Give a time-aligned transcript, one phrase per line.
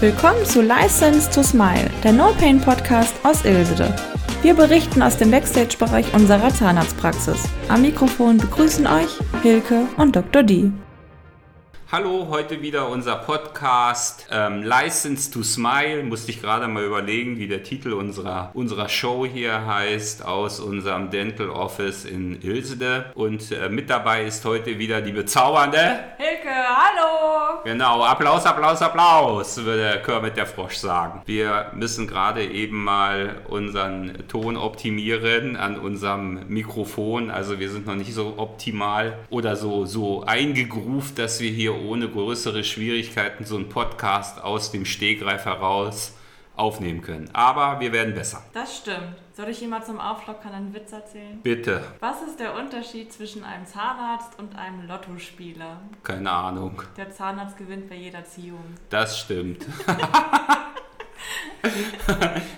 [0.00, 3.94] Willkommen zu License to Smile, der No Pain Podcast aus Ilsede.
[4.40, 7.44] Wir berichten aus dem Backstage-Bereich unserer Zahnarztpraxis.
[7.68, 10.42] Am Mikrofon begrüßen euch Hilke und Dr.
[10.42, 10.72] D.
[11.92, 16.04] Hallo, heute wieder unser Podcast ähm, License to Smile.
[16.04, 21.10] Musste ich gerade mal überlegen, wie der Titel unserer, unserer Show hier heißt, aus unserem
[21.10, 23.06] Dental Office in Ilsede.
[23.16, 27.60] Und äh, mit dabei ist heute wieder die bezaubernde Hilke, hallo!
[27.64, 31.22] Genau, Applaus, Applaus, Applaus, würde Kermit der Frosch sagen.
[31.26, 37.32] Wir müssen gerade eben mal unseren Ton optimieren an unserem Mikrofon.
[37.32, 42.08] Also wir sind noch nicht so optimal oder so, so eingegroovt, dass wir hier ohne
[42.08, 46.14] größere Schwierigkeiten so einen Podcast aus dem Stegreif heraus
[46.56, 47.30] aufnehmen können.
[47.32, 48.42] Aber wir werden besser.
[48.52, 49.16] Das stimmt.
[49.32, 51.40] Soll ich mal zum Auflockern einen Witz erzählen?
[51.42, 51.82] Bitte.
[52.00, 55.80] Was ist der Unterschied zwischen einem Zahnarzt und einem Lottospieler?
[56.02, 56.82] Keine Ahnung.
[56.96, 58.64] Der Zahnarzt gewinnt bei jeder Ziehung.
[58.90, 59.64] Das stimmt.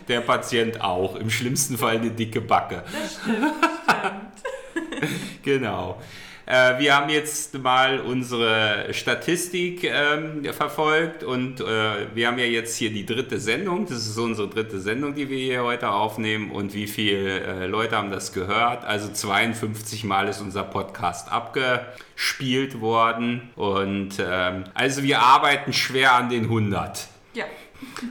[0.09, 1.15] der Patient auch.
[1.17, 2.83] Im schlimmsten Fall eine dicke Backe.
[2.93, 3.53] Das stimmt.
[3.87, 5.13] stimmt.
[5.43, 6.01] genau.
[6.47, 12.77] Äh, wir haben jetzt mal unsere Statistik ähm, verfolgt und äh, wir haben ja jetzt
[12.77, 13.87] hier die dritte Sendung.
[13.87, 16.51] Das ist unsere dritte Sendung, die wir hier heute aufnehmen.
[16.51, 18.85] Und wie viele äh, Leute haben das gehört?
[18.85, 23.51] Also 52 Mal ist unser Podcast abgespielt worden.
[23.55, 27.09] Und ähm, also wir arbeiten schwer an den 100.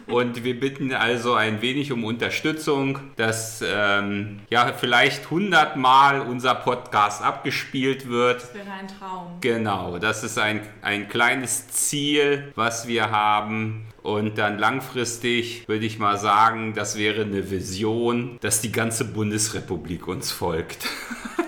[0.08, 6.56] Und wir bitten also ein wenig um Unterstützung, dass ähm, ja vielleicht 100 Mal unser
[6.56, 8.42] Podcast abgespielt wird.
[8.42, 9.38] Das wäre ein Traum.
[9.42, 13.86] Genau, das ist ein, ein kleines Ziel, was wir haben.
[14.04, 20.08] Und dann langfristig würde ich mal sagen, das wäre eine Vision, dass die ganze Bundesrepublik
[20.08, 20.88] uns folgt.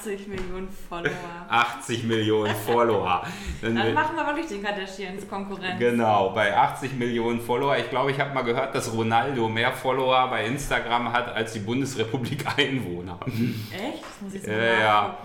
[0.00, 1.10] 80 Millionen Follower.
[1.48, 3.22] 80 Millionen Follower.
[3.60, 5.78] Dann, Dann machen wir wirklich den Kardashians Konkurrenz.
[5.78, 7.76] Genau, bei 80 Millionen Follower.
[7.76, 11.58] Ich glaube, ich habe mal gehört, dass Ronaldo mehr Follower bei Instagram hat als die
[11.58, 13.18] Bundesrepublik Einwohner.
[13.26, 14.02] Echt?
[14.02, 15.18] Das muss ich so äh, ja.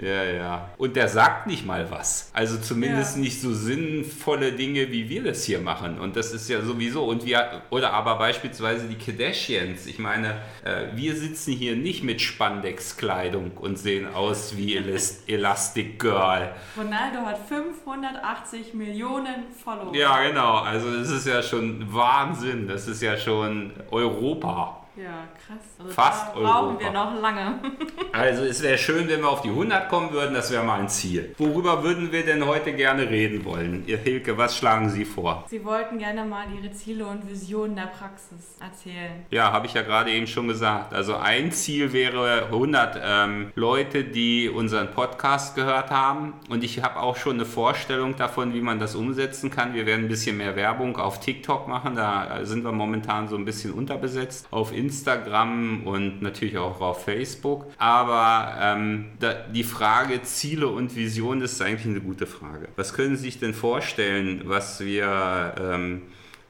[0.00, 0.70] Ja, ja.
[0.78, 2.30] Und der sagt nicht mal was.
[2.32, 3.22] Also zumindest ja.
[3.22, 5.98] nicht so sinnvolle Dinge, wie wir das hier machen.
[5.98, 7.04] Und das ist ja sowieso.
[7.04, 9.86] Und wir, oder aber beispielsweise die Kardashians.
[9.86, 14.76] Ich meine, äh, wir sitzen hier nicht mit Spandex-Kleidung und sehen aus wie
[15.26, 16.52] Elastic Girl.
[16.76, 19.94] Ronaldo hat 580 Millionen Follower.
[19.94, 20.58] Ja, genau.
[20.58, 22.68] Also das ist ja schon Wahnsinn.
[22.68, 24.84] Das ist ja schon Europa.
[25.00, 25.58] Ja, krass.
[25.78, 27.60] Also Fast da brauchen wir noch lange.
[28.12, 30.88] also es wäre schön, wenn wir auf die 100 kommen würden, das wäre mal ein
[30.88, 31.36] Ziel.
[31.38, 33.84] Worüber würden wir denn heute gerne reden wollen?
[33.86, 35.44] Ihr Hilke, was schlagen Sie vor?
[35.48, 39.24] Sie wollten gerne mal Ihre Ziele und Visionen der Praxis erzählen.
[39.30, 40.92] Ja, habe ich ja gerade eben schon gesagt.
[40.92, 46.32] Also ein Ziel wäre 100 ähm, Leute, die unseren Podcast gehört haben.
[46.48, 49.74] Und ich habe auch schon eine Vorstellung davon, wie man das umsetzen kann.
[49.74, 51.94] Wir werden ein bisschen mehr Werbung auf TikTok machen.
[51.94, 54.48] Da sind wir momentan so ein bisschen unterbesetzt.
[54.50, 57.66] Auf Instagram Instagram und natürlich auch auf Facebook.
[57.76, 62.68] Aber ähm, da, die Frage Ziele und Vision ist eigentlich eine gute Frage.
[62.76, 66.02] Was können Sie sich denn vorstellen, was wir ähm,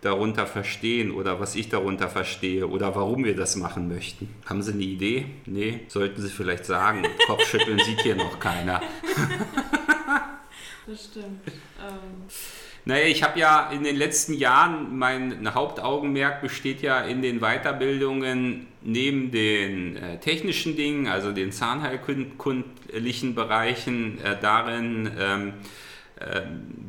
[0.02, 4.28] darunter verstehen oder was ich darunter verstehe oder warum wir das machen möchten?
[4.46, 5.26] Haben Sie eine Idee?
[5.46, 7.04] Nee, sollten Sie vielleicht sagen.
[7.26, 8.80] Kopfschütteln sieht hier noch keiner.
[10.86, 11.40] das stimmt.
[11.48, 12.28] Ähm
[12.88, 18.66] naja, ich habe ja in den letzten Jahren, mein Hauptaugenmerk besteht ja in den Weiterbildungen
[18.80, 25.52] neben den äh, technischen Dingen, also den zahnheilkundlichen Bereichen, äh, darin ähm,
[26.18, 26.40] äh,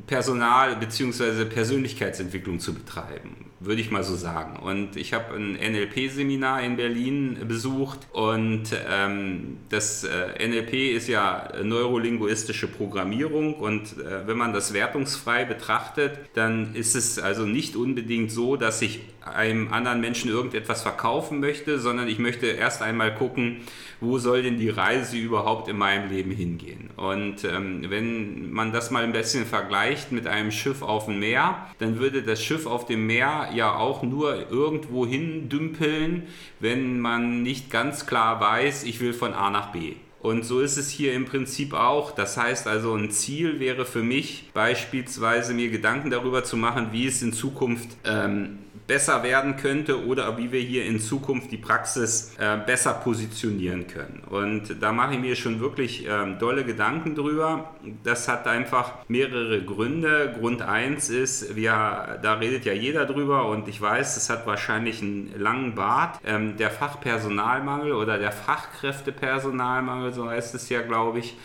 [0.08, 1.44] Personal- bzw.
[1.44, 4.58] Persönlichkeitsentwicklung zu betreiben würde ich mal so sagen.
[4.59, 11.50] Und ich habe ein NLP-Seminar in Berlin besucht und ähm, das äh, NLP ist ja
[11.62, 18.31] neurolinguistische Programmierung und äh, wenn man das wertungsfrei betrachtet, dann ist es also nicht unbedingt
[18.31, 23.62] so, dass ich einem anderen Menschen irgendetwas verkaufen möchte, sondern ich möchte erst einmal gucken,
[24.02, 26.90] wo soll denn die Reise überhaupt in meinem Leben hingehen.
[26.96, 31.67] Und ähm, wenn man das mal ein bisschen vergleicht mit einem Schiff auf dem Meer,
[31.79, 36.23] dann würde das Schiff auf dem Meer ja auch nur irgendwo hin dümpeln,
[36.59, 39.93] wenn man nicht ganz klar weiß, ich will von A nach B.
[40.22, 42.11] Und so ist es hier im Prinzip auch.
[42.11, 47.07] Das heißt also, ein Ziel wäre für mich beispielsweise mir Gedanken darüber zu machen, wie
[47.07, 48.59] es in Zukunft ähm,
[48.90, 54.24] besser werden könnte oder wie wir hier in Zukunft die Praxis äh, besser positionieren können.
[54.28, 57.76] Und da mache ich mir schon wirklich ähm, dolle Gedanken drüber.
[58.03, 60.34] Das hat einfach mehrere Gründe.
[60.40, 65.03] Grund 1 ist, wir, da redet ja jeder drüber und ich weiß, es hat wahrscheinlich
[65.03, 66.20] einen langen Bart.
[66.26, 71.38] Ähm, der Fachpersonalmangel oder der Fachkräftepersonalmangel, so heißt es ja, glaube ich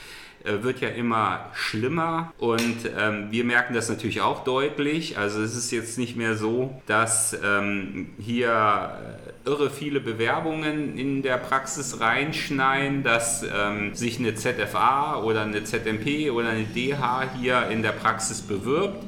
[0.45, 5.17] wird ja immer schlimmer und ähm, wir merken das natürlich auch deutlich.
[5.17, 8.91] Also es ist jetzt nicht mehr so, dass ähm, hier
[9.47, 15.65] äh, irre viele Bewerbungen in der Praxis reinschneien, dass ähm, sich eine ZFA oder eine
[15.65, 19.03] ZMP oder eine DH hier in der Praxis bewirbt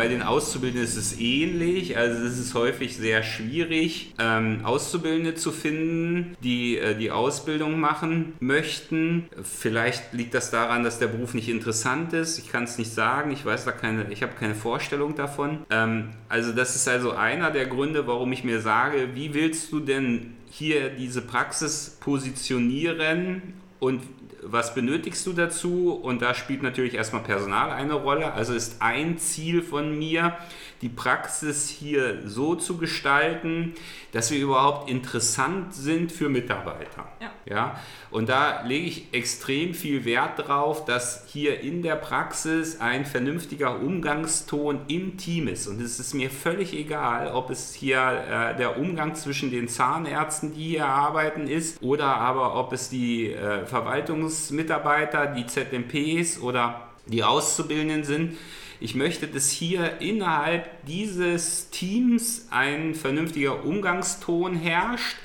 [0.00, 1.98] bei den Auszubildenden ist es ähnlich.
[1.98, 8.32] Also es ist häufig sehr schwierig, ähm, Auszubildende zu finden, die äh, die Ausbildung machen
[8.40, 9.28] möchten.
[9.42, 12.38] Vielleicht liegt das daran, dass der Beruf nicht interessant ist.
[12.38, 13.30] Ich kann es nicht sagen.
[13.30, 15.66] Ich weiß da keine, ich habe keine Vorstellung davon.
[15.68, 19.80] Ähm, also das ist also einer der Gründe, warum ich mir sage, wie willst du
[19.80, 23.42] denn hier diese Praxis positionieren
[23.80, 24.00] und
[24.42, 25.92] was benötigst du dazu?
[25.92, 28.32] Und da spielt natürlich erstmal Personal eine Rolle.
[28.32, 30.36] Also ist ein Ziel von mir,
[30.82, 33.74] die Praxis hier so zu gestalten,
[34.12, 37.06] dass wir überhaupt interessant sind für Mitarbeiter.
[37.20, 37.30] Ja.
[37.44, 37.80] ja?
[38.10, 43.78] Und da lege ich extrem viel Wert drauf, dass hier in der Praxis ein vernünftiger
[43.78, 45.66] Umgangston im Team ist.
[45.66, 50.54] Und es ist mir völlig egal, ob es hier äh, der Umgang zwischen den Zahnärzten,
[50.54, 57.22] die hier arbeiten, ist, oder aber ob es die äh, Verwaltungsmitarbeiter, die ZMPs oder die
[57.22, 58.36] Auszubildenden sind.
[58.82, 65.16] Ich möchte, dass hier innerhalb dieses Teams ein vernünftiger Umgangston herrscht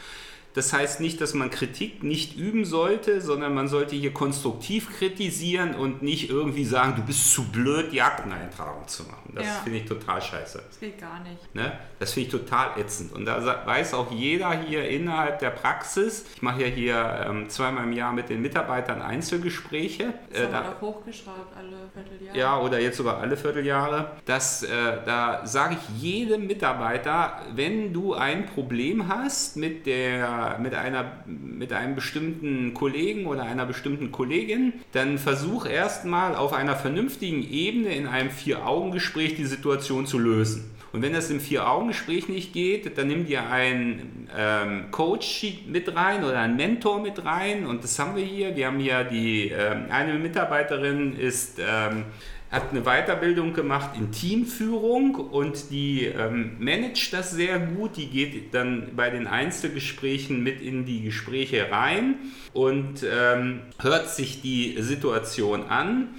[0.55, 5.75] das heißt nicht, dass man Kritik nicht üben sollte, sondern man sollte hier konstruktiv kritisieren
[5.75, 9.33] und nicht irgendwie sagen, du bist zu blöd, die Akteneintragung zu machen.
[9.35, 9.51] Das ja.
[9.65, 10.63] finde ich total scheiße.
[10.65, 11.53] Das geht gar nicht.
[11.53, 11.73] Ne?
[11.99, 13.11] Das finde ich total ätzend.
[13.11, 17.83] Und da weiß auch jeder hier innerhalb der Praxis, ich mache ja hier ähm, zweimal
[17.83, 20.13] im Jahr mit den Mitarbeitern Einzelgespräche.
[20.31, 22.37] Das äh, da, hochgeschraubt alle Vierteljahre.
[22.37, 24.11] Ja, oder jetzt sogar alle Vierteljahre.
[24.23, 24.67] Das, äh,
[25.05, 31.73] da sage ich jedem Mitarbeiter, wenn du ein Problem hast mit der mit, einer, mit
[31.73, 38.07] einem bestimmten Kollegen oder einer bestimmten Kollegin, dann versuch erstmal auf einer vernünftigen Ebene in
[38.07, 40.71] einem Vier-Augen-Gespräch die Situation zu lösen.
[40.95, 46.23] Und wenn das im Vier-Augen-Gespräch nicht geht, dann nimm dir einen ähm, Coach mit rein
[46.23, 47.65] oder einen Mentor mit rein.
[47.65, 48.55] Und das haben wir hier.
[48.55, 52.05] Wir haben hier die, ähm, eine Mitarbeiterin ist ähm,
[52.51, 57.97] hat eine Weiterbildung gemacht in Teamführung und die ähm, managt das sehr gut.
[57.97, 62.15] Die geht dann bei den Einzelgesprächen mit in die Gespräche rein
[62.53, 66.09] und ähm, hört sich die Situation an.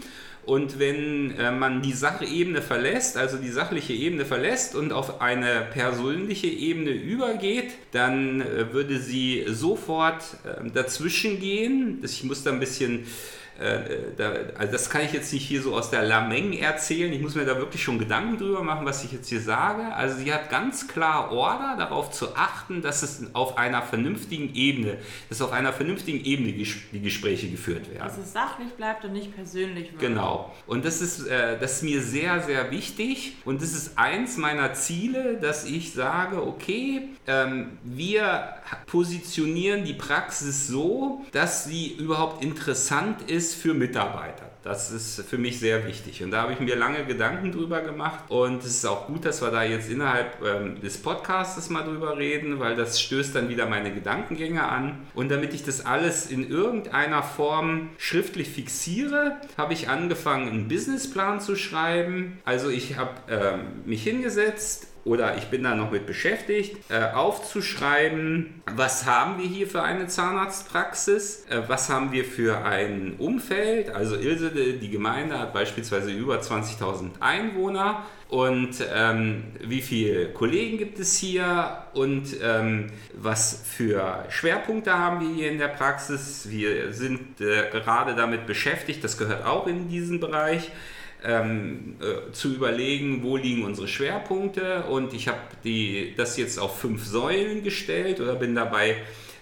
[0.46, 5.66] Und wenn äh, man die Sachebene verlässt, also die sachliche Ebene verlässt und auf eine
[5.72, 12.00] persönliche Ebene übergeht, dann äh, würde sie sofort äh, dazwischen gehen.
[12.04, 13.06] Ich muss da ein bisschen
[13.58, 17.12] also das kann ich jetzt nicht hier so aus der Lameng erzählen.
[17.12, 19.94] Ich muss mir da wirklich schon Gedanken drüber machen, was ich jetzt hier sage.
[19.94, 24.98] Also sie hat ganz klar Order, darauf zu achten, dass es auf einer vernünftigen Ebene,
[25.28, 28.06] dass auf einer vernünftigen Ebene die Gespräche geführt werden.
[28.06, 30.00] Dass es sachlich bleibt und nicht persönlich wird.
[30.00, 30.54] Genau.
[30.66, 33.36] Und das ist, äh, das ist mir sehr, sehr wichtig.
[33.44, 38.48] Und das ist eins meiner Ziele, dass ich sage, okay, ähm, wir
[38.86, 44.50] positionieren die Praxis so, dass sie überhaupt interessant ist ist für Mitarbeiter.
[44.62, 46.22] Das ist für mich sehr wichtig.
[46.24, 48.24] Und da habe ich mir lange Gedanken drüber gemacht.
[48.28, 52.18] Und es ist auch gut, dass wir da jetzt innerhalb ähm, des Podcasts mal drüber
[52.18, 55.06] reden, weil das stößt dann wieder meine Gedankengänge an.
[55.14, 61.40] Und damit ich das alles in irgendeiner Form schriftlich fixiere, habe ich angefangen, einen Businessplan
[61.40, 62.38] zu schreiben.
[62.44, 68.62] Also ich habe ähm, mich hingesetzt oder ich bin da noch mit beschäftigt, äh, aufzuschreiben,
[68.74, 73.90] was haben wir hier für eine Zahnarztpraxis, äh, was haben wir für ein Umfeld.
[73.90, 80.98] Also Ilse, die Gemeinde, hat beispielsweise über 20.000 Einwohner und ähm, wie viele Kollegen gibt
[80.98, 86.48] es hier und ähm, was für Schwerpunkte haben wir hier in der Praxis.
[86.50, 90.72] Wir sind äh, gerade damit beschäftigt, das gehört auch in diesen Bereich
[91.24, 94.84] ähm, äh, zu überlegen, wo liegen unsere Schwerpunkte.
[94.84, 95.38] Und ich habe
[96.16, 98.96] das jetzt auf fünf Säulen gestellt oder bin dabei,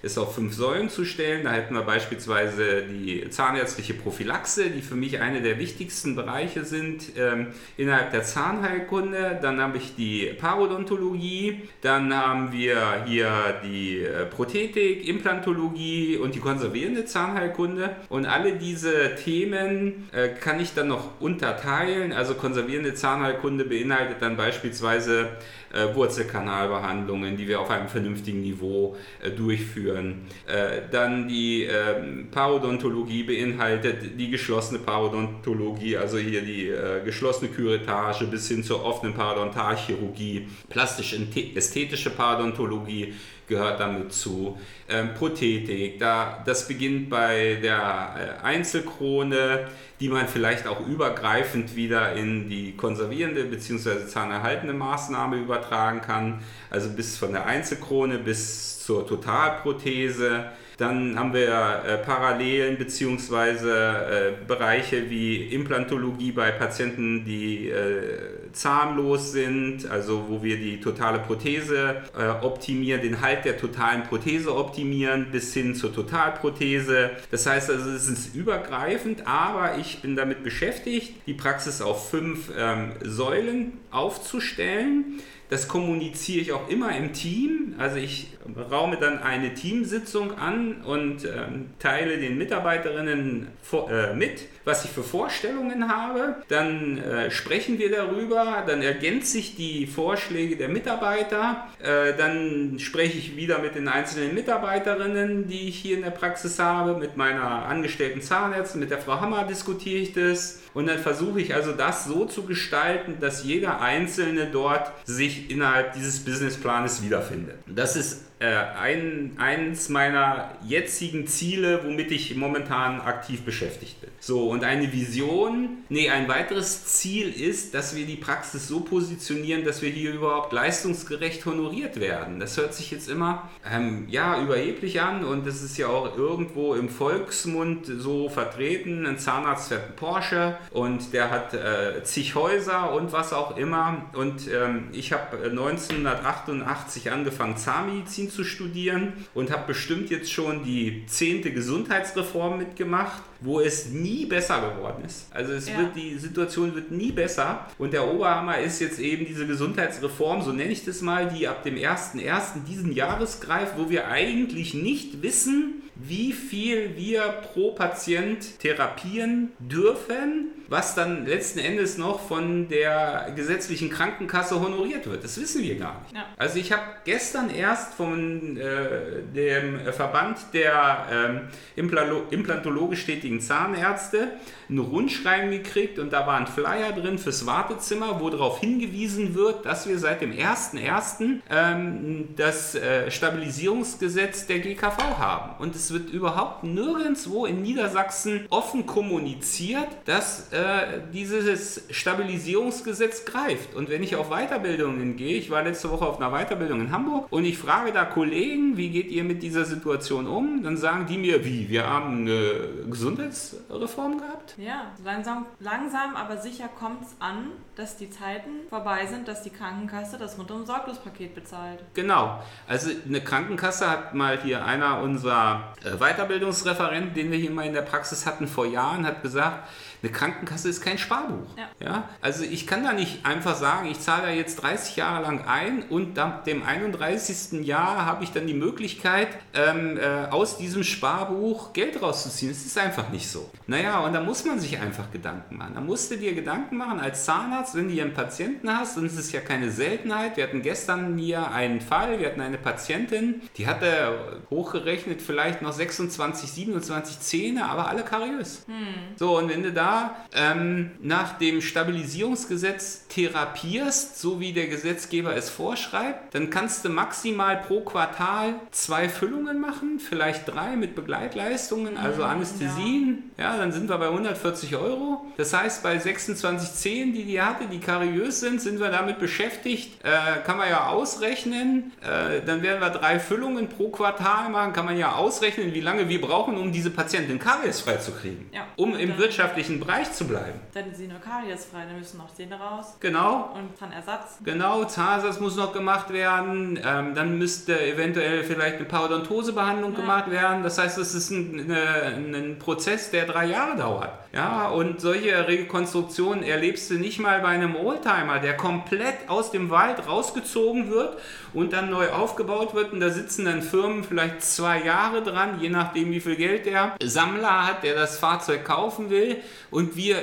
[0.05, 1.45] es auf fünf Säulen zu stellen.
[1.45, 7.13] Da hätten wir beispielsweise die zahnärztliche Prophylaxe, die für mich eine der wichtigsten Bereiche sind
[7.17, 9.39] ähm, innerhalb der Zahnheilkunde.
[9.41, 16.41] Dann habe ich die Parodontologie, dann haben wir hier die äh, Prothetik, Implantologie und die
[16.41, 17.97] konservierende Zahnheilkunde.
[18.09, 22.13] Und alle diese Themen äh, kann ich dann noch unterteilen.
[22.13, 25.31] Also konservierende Zahnheilkunde beinhaltet dann beispielsweise
[25.75, 30.23] äh, Wurzelkanalbehandlungen, die wir auf einem vernünftigen Niveau äh, durchführen.
[30.47, 36.73] Äh, dann die ähm, Parodontologie beinhaltet die geschlossene Parodontologie, also hier die
[37.05, 43.15] geschlossene Küretage bis hin zur offenen Parodontalchirurgie, plastisch-ästhetische Parodontologie,
[43.49, 44.59] gehört damit zu.
[44.89, 49.69] Ähm, Prothetik, da, das beginnt bei der äh, Einzelkrone,
[50.01, 54.07] die man vielleicht auch übergreifend wieder in die konservierende bzw.
[54.07, 56.41] zahnerhaltende Maßnahme übertragen kann.
[56.71, 60.47] Also bis von der Einzelkrone bis zur Totalprothese
[60.77, 63.69] dann haben wir äh, Parallelen bzw.
[63.69, 71.19] Äh, Bereiche wie Implantologie bei Patienten, die äh, zahnlos sind, also wo wir die totale
[71.19, 77.11] Prothese äh, optimieren, den Halt der totalen Prothese optimieren bis hin zur Totalprothese.
[77.31, 82.51] Das heißt also, es ist übergreifend, aber ich bin damit beschäftigt, die Praxis auf fünf
[82.57, 85.21] ähm, Säulen aufzustellen.
[85.51, 87.75] Das kommuniziere ich auch immer im Team.
[87.79, 88.29] Also ich
[88.71, 94.91] raume dann eine Teamsitzung an und ähm, teile den Mitarbeiterinnen vor, äh, mit, was ich
[94.91, 96.37] für Vorstellungen habe.
[96.49, 101.69] Dann äh, sprechen wir darüber, dann ergänzt sich die Vorschläge der Mitarbeiter.
[101.83, 106.59] Äh, dann spreche ich wieder mit den einzelnen Mitarbeiterinnen, die ich hier in der Praxis
[106.59, 110.64] habe, mit meiner angestellten Zahnärztin, mit der Frau Hammer diskutiere ich das.
[110.75, 115.95] Und dann versuche ich also das so zu gestalten, dass jeder Einzelne dort sich innerhalb
[115.95, 117.57] dieses Businessplanes wiederfindet.
[117.67, 124.11] Das ist äh, ein, eins meiner jetzigen Ziele, womit ich momentan aktiv beschäftigt bin.
[124.21, 129.65] So, und eine Vision, nee, ein weiteres Ziel ist, dass wir die Praxis so positionieren,
[129.65, 132.39] dass wir hier überhaupt leistungsgerecht honoriert werden.
[132.39, 136.75] Das hört sich jetzt immer, ähm, ja, überheblich an und das ist ja auch irgendwo
[136.75, 139.07] im Volksmund so vertreten.
[139.07, 144.05] Ein Zahnarzt fährt einen Porsche und der hat äh, zig Häuser und was auch immer.
[144.13, 151.05] Und ähm, ich habe 1988 angefangen, Zahnmedizin zu studieren und habe bestimmt jetzt schon die
[151.07, 155.27] zehnte Gesundheitsreform mitgemacht wo es nie besser geworden ist.
[155.31, 155.79] Also es ja.
[155.79, 157.67] wird, die Situation wird nie besser.
[157.79, 161.63] Und der Oberhammer ist jetzt eben diese Gesundheitsreform, so nenne ich das mal, die ab
[161.63, 162.65] dem 1.1.
[162.67, 167.23] diesen Jahres greift, wo wir eigentlich nicht wissen, wie viel wir
[167.53, 175.23] pro Patient therapieren dürfen, was dann letzten Endes noch von der gesetzlichen Krankenkasse honoriert wird.
[175.23, 176.17] Das wissen wir gar nicht.
[176.17, 176.27] Ja.
[176.37, 181.41] Also ich habe gestern erst von äh, dem Verband der ähm,
[181.77, 184.33] implantologisch tätigen Zahnärzte
[184.69, 189.67] ein Rundschreiben gekriegt und da war ein Flyer drin fürs Wartezimmer, wo darauf hingewiesen wird,
[189.67, 191.41] dass wir seit dem 1.1.
[191.51, 195.63] Ähm, das äh, Stabilisierungsgesetz der GKV haben.
[195.63, 200.64] Und es wird überhaupt nirgendwo in Niedersachsen offen kommuniziert, dass äh,
[201.13, 203.75] dieses Stabilisierungsgesetz greift.
[203.75, 207.27] Und wenn ich auf Weiterbildungen gehe, ich war letzte Woche auf einer Weiterbildung in Hamburg
[207.31, 210.63] und ich frage da Kollegen, wie geht ihr mit dieser Situation um?
[210.63, 214.55] Dann sagen die mir, wie, wir haben eine Gesundheitsreform gehabt?
[214.59, 219.51] Ja, langsam, langsam aber sicher kommt es an, dass die Zeiten vorbei sind, dass die
[219.51, 221.81] Krankenkasse das rundum Sorglospaket bezahlt.
[221.95, 222.43] Genau.
[222.69, 227.75] Also eine Krankenkasse hat mal hier einer unserer äh, Weiterbildungsreferenten, den wir hier mal in
[227.75, 229.69] der Praxis hatten vor Jahren, hat gesagt,
[230.05, 231.47] eine Krankenkasse ist kein Sparbuch.
[231.57, 231.87] Ja.
[231.87, 232.09] ja.
[232.21, 235.83] Also ich kann da nicht einfach sagen, ich zahle da jetzt 30 Jahre lang ein
[235.89, 237.65] und ab dem 31.
[237.65, 242.53] Jahr habe ich dann die Möglichkeit, ähm, äh, aus diesem Sparbuch Geld rauszuziehen.
[242.53, 243.51] Das ist einfach nicht so.
[243.67, 245.73] Naja, und da muss man sich einfach Gedanken machen.
[245.75, 249.07] Da musst du dir Gedanken machen als Zahnarzt, wenn du hier einen Patienten hast, und
[249.07, 250.37] es ist ja keine Seltenheit.
[250.37, 255.73] Wir hatten gestern hier einen Fall, wir hatten eine Patientin, die hatte hochgerechnet vielleicht noch
[255.73, 258.65] 26, 27 Zähne, aber alle kariös.
[258.67, 259.15] Hm.
[259.17, 265.51] So, und wenn du da ähm, nach dem Stabilisierungsgesetz therapierst, so wie der Gesetzgeber es
[265.51, 272.23] vorschreibt, dann kannst du maximal pro Quartal zwei Füllungen machen, vielleicht drei mit Begleitleistungen, also
[272.23, 273.31] mhm, Anästhesien.
[273.39, 273.53] Ja.
[273.53, 275.27] ja, dann sind wir bei 140 Euro.
[275.37, 280.05] Das heißt, bei 26 Zehen, die die hatte, die kariös sind, sind wir damit beschäftigt.
[280.05, 281.93] Äh, kann man ja ausrechnen.
[282.03, 284.73] Äh, dann werden wir drei Füllungen pro Quartal machen.
[284.73, 288.49] Kann man ja ausrechnen, wie lange wir brauchen, um diese Patientin kariesfrei zu kriegen.
[288.53, 288.67] Ja.
[288.77, 290.61] Um im wirtschaftlichen Bereich zu bleiben.
[290.73, 292.97] Dann sind nur kariesfrei, dann müssen noch Zähne raus.
[293.01, 293.55] Genau.
[293.55, 294.39] Und Zahnersatz.
[294.45, 296.79] Genau, Zahnersatz muss noch gemacht werden.
[296.85, 300.01] Ähm, dann müsste eventuell vielleicht eine Parodontosebehandlung ja.
[300.01, 300.63] gemacht werden.
[300.63, 304.24] Das heißt, es ist ein, eine, ein Prozess, der drei Jahre dauert.
[304.35, 309.71] Ja, und solche Rekonstruktionen erlebst du nicht mal bei einem Oldtimer, der komplett aus dem
[309.71, 311.17] Wald rausgezogen wird
[311.53, 312.93] und dann neu aufgebaut wird.
[312.93, 316.97] Und da sitzen dann Firmen vielleicht zwei Jahre dran, je nachdem, wie viel Geld der
[317.01, 319.37] Sammler hat, der das Fahrzeug kaufen will.
[319.71, 320.17] Und wir,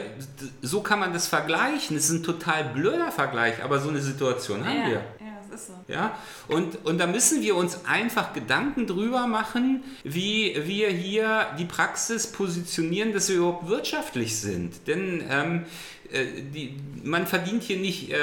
[0.62, 1.96] so kann man das vergleichen.
[1.96, 5.04] Das ist ein total blöder Vergleich, aber so eine Situation haben ja, wir.
[5.54, 5.74] Ist so.
[5.88, 6.18] Ja?
[6.48, 12.28] Und, und da müssen wir uns einfach Gedanken drüber machen, wie wir hier die Praxis
[12.28, 14.88] positionieren, dass wir überhaupt wirtschaftlich sind.
[14.88, 15.66] Denn ähm,
[16.01, 16.01] äh,
[16.54, 18.16] die, man verdient hier nicht äh,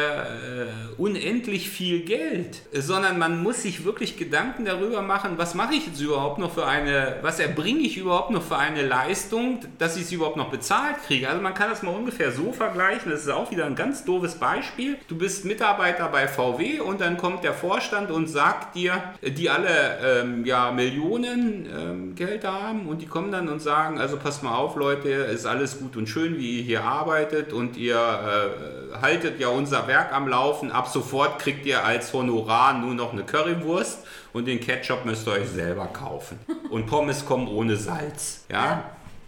[0.97, 6.01] unendlich viel Geld, sondern man muss sich wirklich Gedanken darüber machen, was mache ich jetzt
[6.01, 10.17] überhaupt noch für eine, was erbringe ich überhaupt noch für eine Leistung, dass ich sie
[10.17, 11.29] überhaupt noch bezahlt kriege.
[11.29, 14.35] Also man kann das mal ungefähr so vergleichen, das ist auch wieder ein ganz doofes
[14.35, 14.99] Beispiel.
[15.09, 19.99] Du bist Mitarbeiter bei VW und dann kommt der Vorstand und sagt dir, die alle
[20.05, 24.55] ähm, ja, Millionen ähm, Geld haben und die kommen dann und sagen, also passt mal
[24.55, 29.41] auf Leute, ist alles gut und schön, wie ihr hier arbeitet und ihr äh, haltet
[29.41, 30.73] ja unser Werk am Laufen.
[30.73, 35.33] Ab sofort kriegt ihr als Honorar nur noch eine Currywurst und den Ketchup müsst ihr
[35.33, 36.39] euch selber kaufen.
[36.71, 38.45] Und Pommes kommen ohne Salz.
[38.51, 38.85] Ja.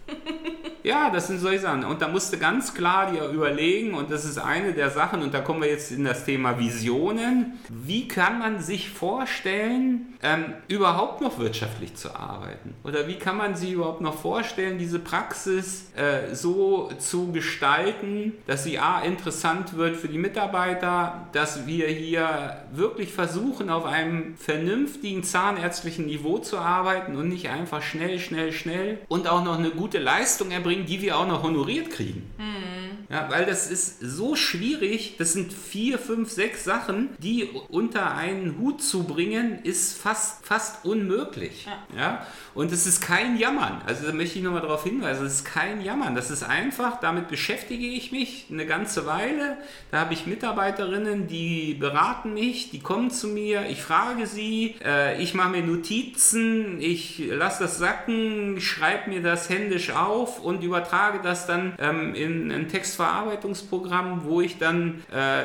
[0.09, 0.15] ja.
[0.83, 1.85] Ja, das sind solche Sachen.
[1.85, 5.35] Und da musst du ganz klar dir überlegen, und das ist eine der Sachen, und
[5.35, 7.59] da kommen wir jetzt in das Thema Visionen.
[7.69, 12.75] Wie kann man sich vorstellen, ähm, überhaupt noch wirtschaftlich zu arbeiten?
[12.85, 18.65] Oder wie kann man sich überhaupt noch vorstellen, diese Praxis äh, so zu gestalten, dass
[18.65, 25.25] sie A, interessant wird für die Mitarbeiter, dass wir hier wirklich versuchen, auf einem vernünftigen
[25.25, 29.99] zahnärztlichen Niveau zu arbeiten und nicht einfach schnell, schnell, schnell und auch noch eine gute
[29.99, 32.31] Leistung erbringen bringen, die wir auch noch honoriert kriegen.
[32.39, 32.81] Mhm.
[33.11, 35.17] Ja, weil das ist so schwierig.
[35.19, 40.85] Das sind vier, fünf, sechs Sachen, die unter einen Hut zu bringen, ist fast, fast
[40.85, 41.67] unmöglich.
[41.67, 42.01] Ja.
[42.01, 42.27] ja?
[42.55, 43.83] Und es ist kein Jammern.
[43.85, 46.15] Also da möchte ich nochmal darauf hinweisen, es ist kein Jammern.
[46.15, 49.57] Das ist einfach, damit beschäftige ich mich eine ganze Weile.
[49.91, 55.21] Da habe ich Mitarbeiterinnen, die beraten mich, die kommen zu mir, ich frage sie, äh,
[55.21, 61.21] ich mache mir Notizen, ich lasse das sacken, schreibe mir das händisch auf und übertrage
[61.23, 65.43] das dann ähm, in ein Textverarbeitungsprogramm, wo ich dann äh,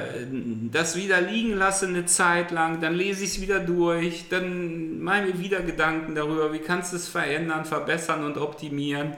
[0.71, 5.27] das wieder liegen lasse eine Zeit lang, dann lese ich es wieder durch, dann mache
[5.27, 9.15] ich mir wieder Gedanken darüber, wie kannst du es verändern, verbessern und optimieren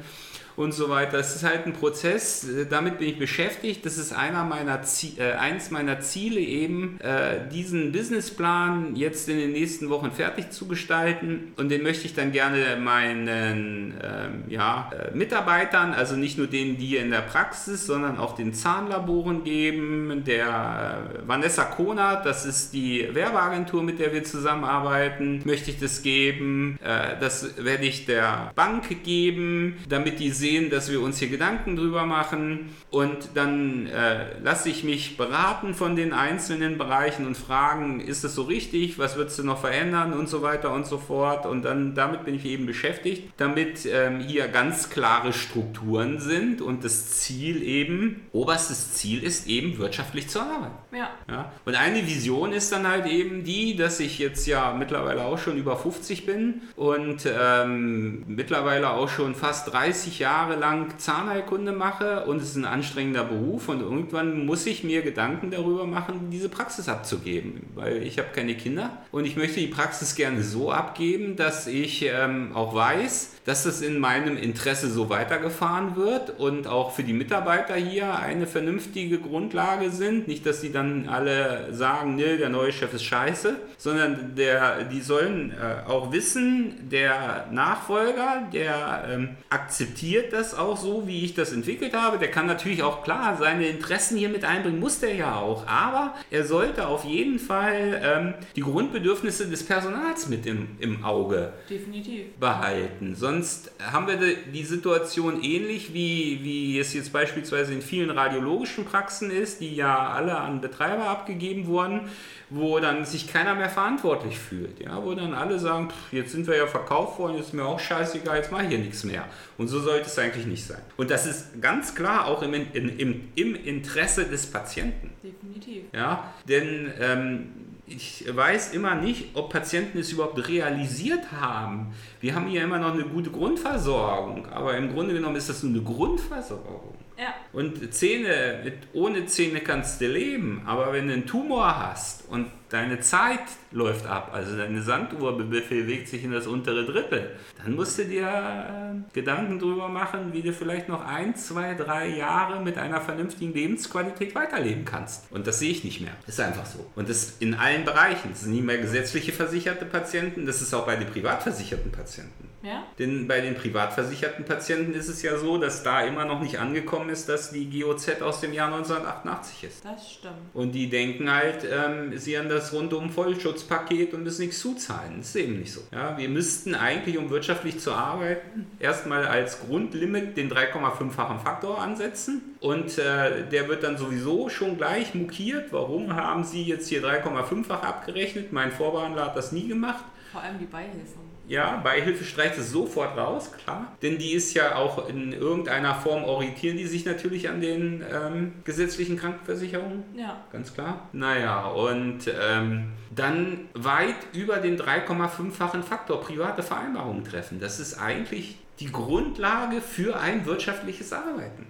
[0.57, 1.19] und so weiter.
[1.19, 3.85] Es ist halt ein Prozess, damit bin ich beschäftigt.
[3.85, 4.81] Das ist einer meiner
[5.17, 10.67] äh, eins meiner Ziele eben, äh, diesen Businessplan jetzt in den nächsten Wochen fertig zu
[10.67, 16.47] gestalten und den möchte ich dann gerne meinen ähm, ja, äh, Mitarbeitern, also nicht nur
[16.47, 20.23] denen, die in der Praxis, sondern auch den Zahnlaboren geben.
[20.25, 26.01] Der äh, Vanessa Konert, das ist die Werbeagentur, mit der wir zusammenarbeiten, möchte ich das
[26.01, 26.79] geben.
[26.83, 31.27] Äh, das werde ich der Bank geben, damit die sehen, sehen, dass wir uns hier
[31.27, 37.35] Gedanken drüber machen und dann äh, lasse ich mich beraten von den einzelnen Bereichen und
[37.35, 40.97] fragen, ist das so richtig, was würdest du noch verändern und so weiter und so
[40.97, 46.61] fort und dann damit bin ich eben beschäftigt, damit ähm, hier ganz klare Strukturen sind
[46.61, 50.95] und das Ziel eben, oberstes Ziel ist eben wirtschaftlich zu arbeiten.
[50.95, 51.09] Ja.
[51.29, 51.51] ja.
[51.65, 55.57] Und eine Vision ist dann halt eben die, dass ich jetzt ja mittlerweile auch schon
[55.57, 62.25] über 50 bin und ähm, mittlerweile auch schon fast 30 Jahre Jahre lang Zahnheilkunde mache
[62.25, 66.47] und es ist ein anstrengender Beruf und irgendwann muss ich mir Gedanken darüber machen, diese
[66.47, 71.37] Praxis abzugeben, weil ich habe keine Kinder und ich möchte die Praxis gerne so abgeben,
[71.37, 76.91] dass ich ähm, auch weiß, dass das in meinem Interesse so weitergefahren wird und auch
[76.91, 80.27] für die Mitarbeiter hier eine vernünftige Grundlage sind.
[80.27, 84.99] Nicht, dass sie dann alle sagen, ne, der neue Chef ist scheiße, sondern der, die
[84.99, 91.53] sollen äh, auch wissen, der Nachfolger, der ähm, akzeptiert das auch so, wie ich das
[91.53, 92.17] entwickelt habe.
[92.17, 95.65] Der kann natürlich auch klar seine Interessen hier mit einbringen, muss der ja auch.
[95.67, 101.53] Aber er sollte auf jeden Fall ähm, die Grundbedürfnisse des Personals mit im, im Auge
[101.69, 102.25] Definitiv.
[102.41, 103.15] behalten.
[103.15, 104.17] Sonst sonst haben wir
[104.51, 110.09] die Situation ähnlich wie, wie es jetzt beispielsweise in vielen radiologischen Praxen ist, die ja
[110.09, 112.01] alle an Betreiber abgegeben wurden,
[112.49, 114.79] wo dann sich keiner mehr verantwortlich fühlt.
[114.79, 115.03] Ja?
[115.03, 117.79] Wo dann alle sagen, pff, jetzt sind wir ja verkauft worden, jetzt ist mir auch
[117.79, 119.25] scheißegal, jetzt mache ich hier nichts mehr.
[119.57, 120.81] Und so sollte es eigentlich nicht sein.
[120.95, 125.11] Und das ist ganz klar auch im, im, im Interesse des Patienten.
[125.23, 125.83] Definitiv.
[125.93, 126.33] Ja?
[126.47, 127.49] Denn ähm,
[127.87, 131.93] ich weiß immer nicht, ob Patienten es überhaupt realisiert haben.
[132.19, 135.73] Wir haben hier immer noch eine gute Grundversorgung, aber im Grunde genommen ist das nur
[135.73, 136.95] eine Grundversorgung.
[137.17, 137.33] Ja.
[137.53, 142.47] Und Zähne, mit, ohne Zähne kannst du leben, aber wenn du einen Tumor hast und
[142.69, 147.31] deine Zeit läuft ab, also deine Sanduhr bewegt sich in das untere Drittel,
[147.63, 152.07] dann musst du dir äh, Gedanken darüber machen, wie du vielleicht noch ein, zwei, drei
[152.07, 155.31] Jahre mit einer vernünftigen Lebensqualität weiterleben kannst.
[155.31, 156.13] Und das sehe ich nicht mehr.
[156.25, 156.85] Ist einfach so.
[156.95, 158.29] Und das in allen Bereichen.
[158.31, 162.47] Das sind nicht mehr gesetzliche versicherte Patienten, das ist auch bei den privat versicherten Patienten.
[162.63, 162.83] Ja?
[162.97, 167.09] Denn bei den privatversicherten Patienten ist es ja so, dass da immer noch nicht angekommen
[167.09, 169.85] ist, dass die GOZ aus dem Jahr 1988 ist.
[169.85, 170.33] Das stimmt.
[170.53, 175.15] Und die denken halt, ähm, sie haben das rundum Vollschutzpaket und müssen nichts zuzahlen.
[175.17, 175.81] Das ist eben nicht so.
[175.91, 182.55] Ja, wir müssten eigentlich, um wirtschaftlich zu arbeiten, erstmal als Grundlimit den 3,5-fachen Faktor ansetzen.
[182.59, 185.71] Und äh, der wird dann sowieso schon gleich mokiert.
[185.71, 188.51] Warum haben Sie jetzt hier 3,5-fach abgerechnet?
[188.51, 190.03] Mein Vorbehandler hat das nie gemacht.
[190.31, 191.26] Vor allem die Beihilfen.
[191.47, 193.93] Ja, Beihilfe streicht es sofort raus, klar.
[194.01, 198.53] Denn die ist ja auch in irgendeiner Form orientieren die sich natürlich an den ähm,
[198.63, 200.03] gesetzlichen Krankenversicherungen.
[200.15, 200.37] Ja.
[200.51, 201.07] Ganz klar.
[201.13, 207.59] Naja, und ähm, dann weit über den 3,5-fachen Faktor private Vereinbarungen treffen.
[207.59, 211.65] Das ist eigentlich die Grundlage für ein wirtschaftliches Arbeiten.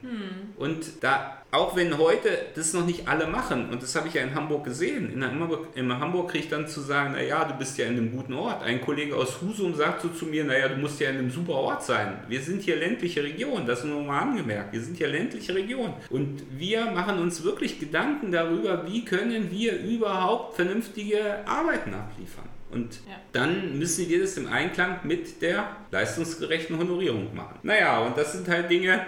[0.58, 4.24] Und da, auch wenn heute das noch nicht alle machen, und das habe ich ja
[4.24, 7.78] in Hamburg gesehen, in Hamburg, in Hamburg kriege ich dann zu sagen, naja, du bist
[7.78, 8.62] ja in einem guten Ort.
[8.63, 11.54] Ein Kollege aus Husum sagt so zu mir, naja, du musst ja in einem super
[11.54, 12.20] Ort sein.
[12.28, 14.74] Wir sind hier ländliche Region, das nur mal angemerkt.
[14.74, 15.93] Wir sind hier ländliche Region.
[16.10, 22.57] Und wir machen uns wirklich Gedanken darüber, wie können wir überhaupt vernünftige Arbeiten abliefern.
[22.69, 23.15] Und Ja.
[23.32, 27.60] dann müssen wir das im Einklang mit der leistungsgerechten Honorierung machen.
[27.63, 29.06] Naja, und das sind halt Dinge,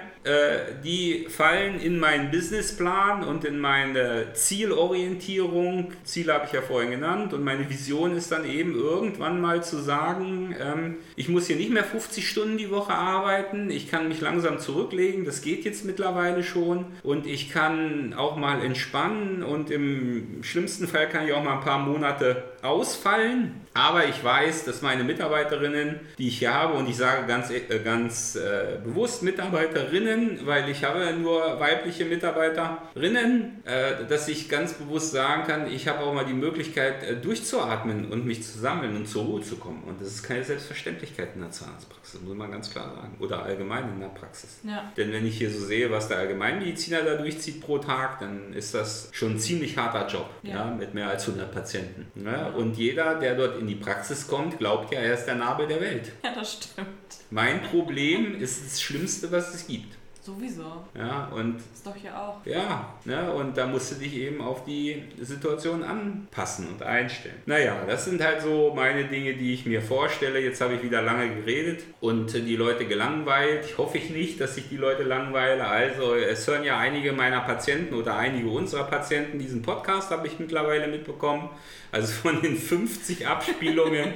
[0.83, 5.93] die fallen in meinen Businessplan und in meine Zielorientierung.
[6.03, 7.33] Ziele habe ich ja vorhin genannt.
[7.33, 11.71] Und meine Vision ist dann eben irgendwann mal zu sagen, ähm, ich muss hier nicht
[11.71, 16.43] mehr 50 Stunden die Woche arbeiten, ich kann mich langsam zurücklegen, das geht jetzt mittlerweile
[16.43, 16.85] schon.
[17.01, 19.41] Und ich kann auch mal entspannen.
[19.41, 23.61] Und im schlimmsten Fall kann ich auch mal ein paar Monate ausfallen.
[23.73, 27.79] Aber ich weiß, dass meine Mitarbeiterinnen, die ich hier habe, und ich sage ganz, äh,
[27.83, 35.11] ganz äh, bewusst Mitarbeiterinnen, weil ich habe nur weibliche Mitarbeiterinnen, äh, dass ich ganz bewusst
[35.11, 39.07] sagen kann, ich habe auch mal die Möglichkeit äh, durchzuatmen und mich zu sammeln und
[39.07, 39.83] zur Ruhe zu kommen.
[39.85, 43.15] Und das ist keine Selbstverständlichkeit in der Zahnarztpraxis, muss man ganz klar sagen.
[43.19, 44.59] Oder allgemein in der Praxis.
[44.63, 44.91] Ja.
[44.97, 48.73] Denn wenn ich hier so sehe, was der Allgemeinmediziner da durchzieht pro Tag, dann ist
[48.73, 50.55] das schon ein ziemlich harter Job, ja.
[50.55, 50.65] Ja.
[50.65, 52.07] mit mehr als 100 Patienten.
[52.25, 55.67] Ja, und jeder, der dort in die Praxis kommt, glaubt ja, er ist der Nabel
[55.67, 56.11] der Welt.
[56.23, 56.87] Ja, das stimmt.
[57.29, 59.97] Mein Problem ist das Schlimmste, was es gibt.
[60.21, 60.83] Sowieso.
[60.95, 62.45] Ja, und Ist doch hier auch.
[62.45, 67.37] ja, ne, und da musst du dich eben auf die Situation anpassen und einstellen.
[67.45, 70.39] Naja, das sind halt so meine Dinge, die ich mir vorstelle.
[70.39, 73.65] Jetzt habe ich wieder lange geredet und die Leute gelangweilt.
[73.65, 75.65] Ich hoffe ich nicht, dass ich die Leute langweile.
[75.65, 80.37] Also es hören ja einige meiner Patienten oder einige unserer Patienten diesen Podcast, habe ich
[80.37, 81.49] mittlerweile mitbekommen.
[81.91, 84.13] Also von den 50 Abspielungen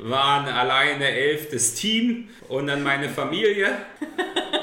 [0.00, 3.76] waren alleine 11 das Team und dann meine Familie.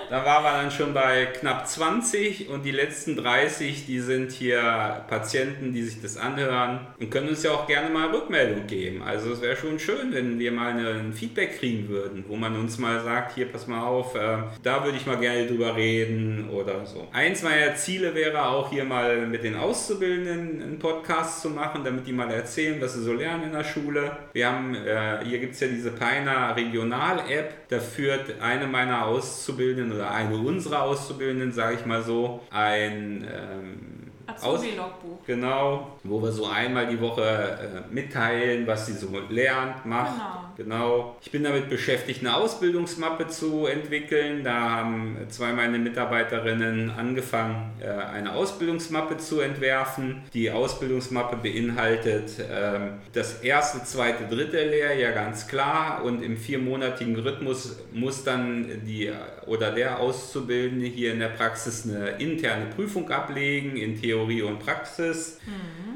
[0.10, 5.04] Da waren wir dann schon bei knapp 20 und die letzten 30, die sind hier
[5.08, 9.04] Patienten, die sich das anhören und können uns ja auch gerne mal Rückmeldung geben.
[9.04, 12.80] Also es wäre schon schön, wenn wir mal ein Feedback kriegen würden, wo man uns
[12.80, 16.88] mal sagt, hier pass mal auf, äh, da würde ich mal gerne drüber reden oder
[16.88, 17.08] so.
[17.14, 22.08] Eins meiner Ziele wäre auch hier mal mit den Auszubildenden einen Podcast zu machen, damit
[22.08, 24.12] die mal erzählen, was sie so lernen in der Schule.
[24.34, 29.98] Wir haben, äh, hier gibt es ja diese Peiner Regional-App, da führt eine meiner Auszubildenden
[29.98, 33.89] oder eine unserer Auszubildenden, sage ich mal so, ein ähm,
[34.30, 35.26] Azubi-Logbuch.
[35.26, 40.20] Genau, wo wir so einmal die Woche äh, mitteilen, was sie so lernt, macht.
[40.58, 41.16] Genau.
[41.22, 44.44] Ich bin damit beschäftigt, eine Ausbildungsmappe zu entwickeln.
[44.44, 50.24] Da haben zwei meiner Mitarbeiterinnen angefangen, äh, eine Ausbildungsmappe zu entwerfen.
[50.34, 57.78] Die Ausbildungsmappe beinhaltet ähm, das erste, zweite, dritte Lehrjahr ganz klar und im viermonatigen Rhythmus
[57.94, 59.12] muss dann die
[59.50, 65.38] oder der Auszubildende hier in der Praxis eine interne Prüfung ablegen in Theorie und Praxis.
[65.38, 65.89] Äh,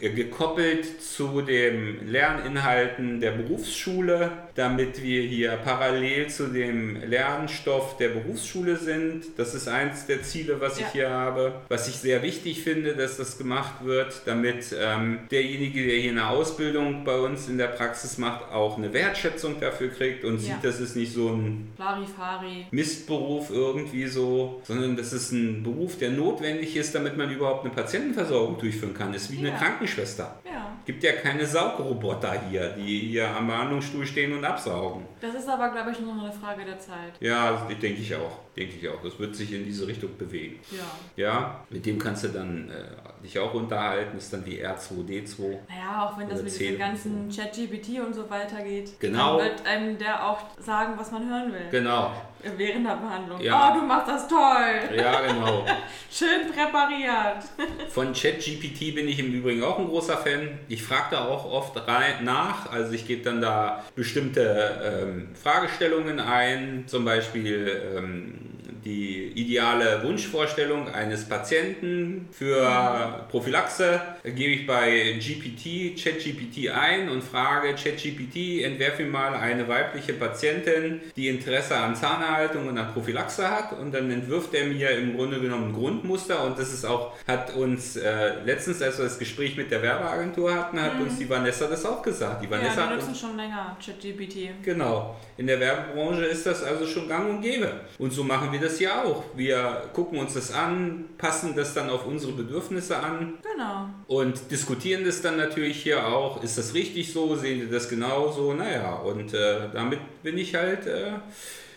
[0.00, 8.76] gekoppelt zu den Lerninhalten der Berufsschule, damit wir hier parallel zu dem Lernstoff der Berufsschule
[8.76, 9.24] sind.
[9.36, 10.86] Das ist eins der Ziele, was Ja.
[10.86, 11.52] ich hier habe.
[11.68, 16.28] Was ich sehr wichtig finde, dass das gemacht wird, damit ähm, derjenige, der hier eine
[16.28, 20.54] Ausbildung bei uns in der Praxis macht, auch eine Wertschätzung dafür kriegt und Ja.
[20.54, 22.66] sieht, dass es nicht so ein Larifari.
[22.70, 27.72] Mistberuf irgendwie so, sondern das ist ein Beruf, der notwendig ist, damit man überhaupt eine
[27.74, 29.14] Patientenversorgung durchführen kann.
[29.14, 29.58] Ist wie eine Ja.
[29.58, 30.36] Krankenschwester.
[30.44, 30.72] Ja.
[30.84, 35.04] Gibt ja keine Saugroboter hier, die hier am Behandlungsstuhl stehen und absaugen.
[35.20, 37.12] Das ist aber, glaube ich, nur noch eine Frage der Zeit.
[37.20, 38.38] Ja, denke ich auch.
[38.56, 39.00] Denke ich auch.
[39.02, 40.58] Das wird sich in diese Richtung bewegen.
[40.70, 41.24] Ja.
[41.24, 44.10] Ja, mit dem kannst du dann äh, dich auch unterhalten.
[44.14, 45.56] Das ist dann wie R2D2.
[45.68, 49.38] Naja, auch wenn das mit diesem ganzen ChatGPT und so weiter geht, Genau.
[49.38, 51.68] dann wird einem der auch sagen, was man hören will.
[51.70, 52.12] Genau.
[52.56, 53.40] Während der Behandlung.
[53.40, 53.70] Ja.
[53.70, 54.96] Oh, du machst das toll.
[54.96, 55.64] Ja, genau.
[56.10, 57.44] Schön präpariert.
[57.88, 60.58] Von ChatGPT bin ich im Übrigen auch ein großer Fan.
[60.68, 62.70] Ich frage da auch oft rein nach.
[62.70, 68.41] Also ich gebe dann da bestimmte ähm, Fragestellungen ein, zum Beispiel ähm,
[68.84, 74.00] die ideale Wunschvorstellung eines Patienten für Prophylaxe.
[74.22, 80.14] Da gebe ich bei GPT, ChatGPT ein und frage ChatGPT, entwerfe mir mal eine weibliche
[80.14, 85.16] Patientin, die Interesse an Zahnerhaltung und an Prophylaxe hat und dann entwirft er mir im
[85.16, 89.18] Grunde genommen ein Grundmuster und das ist auch, hat uns äh, letztens, als wir das
[89.18, 92.42] Gespräch mit der Werbeagentur hatten, hat uns die Vanessa das auch gesagt.
[92.42, 94.62] Die Vanessa Ja, wir nutzen schon länger ChatGPT.
[94.62, 95.16] Genau.
[95.36, 97.80] In der Werbebranche ist das also schon gang und gäbe.
[97.98, 99.24] Und so machen wir das ja auch.
[99.36, 103.88] Wir gucken uns das an, passen das dann auf unsere Bedürfnisse an Genau.
[104.08, 106.42] und diskutieren das dann natürlich hier auch.
[106.42, 107.34] Ist das richtig so?
[107.36, 108.52] Sehen Sie das genauso?
[108.54, 111.12] Naja, und äh, damit bin ich halt äh,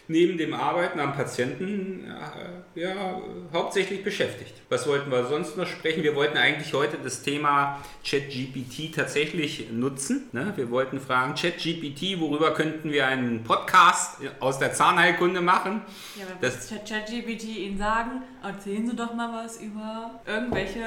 [0.07, 3.21] neben dem Arbeiten am Patienten äh, ja,
[3.53, 4.53] hauptsächlich beschäftigt.
[4.69, 6.03] Was wollten wir sonst noch sprechen?
[6.03, 10.29] Wir wollten eigentlich heute das Thema ChatGPT tatsächlich nutzen.
[10.31, 10.53] Ne?
[10.55, 15.81] Wir wollten fragen, ChatGPT, worüber könnten wir einen Podcast aus der Zahnheilkunde machen?
[16.17, 20.86] Ja, das ChatGPT Ihnen sagen, erzählen Sie doch mal was über irgendwelche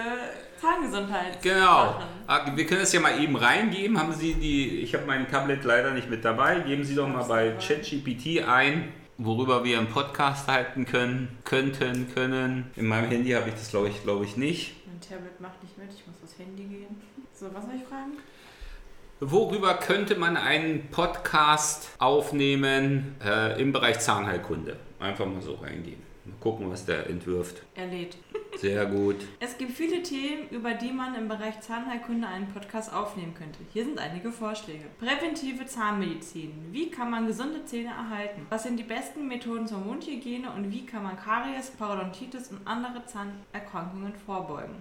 [0.61, 1.41] Zahngesundheit.
[1.43, 2.01] Genau.
[2.27, 3.99] Ah, Wir können es ja mal eben reingeben.
[3.99, 6.61] Haben Sie die, ich habe mein Tablet leider nicht mit dabei.
[6.61, 12.71] Geben Sie doch mal bei ChatGPT ein, worüber wir einen Podcast halten können, könnten, können.
[12.77, 14.75] In meinem Handy habe ich das glaube ich, glaube ich nicht.
[14.87, 17.01] Mein Tablet macht nicht mit, ich muss aufs Handy gehen.
[17.33, 18.13] So, was soll ich fragen?
[19.21, 24.77] Worüber könnte man einen Podcast aufnehmen äh, im Bereich Zahnheilkunde?
[25.01, 26.08] Einfach mal so reingehen.
[26.29, 27.63] Mal gucken, was der entwirft.
[27.75, 28.17] Er lädt.
[28.57, 29.17] Sehr gut.
[29.41, 33.61] Es gibt viele Themen, über die man im Bereich Zahnheilkunde einen Podcast aufnehmen könnte.
[33.73, 34.85] Hier sind einige Vorschläge.
[34.99, 36.53] Präventive Zahnmedizin.
[36.73, 38.47] Wie kann man gesunde Zähne erhalten?
[38.51, 43.05] Was sind die besten Methoden zur Mundhygiene und wie kann man Karies, Parodontitis und andere
[43.07, 44.75] Zahnerkrankungen vorbeugen?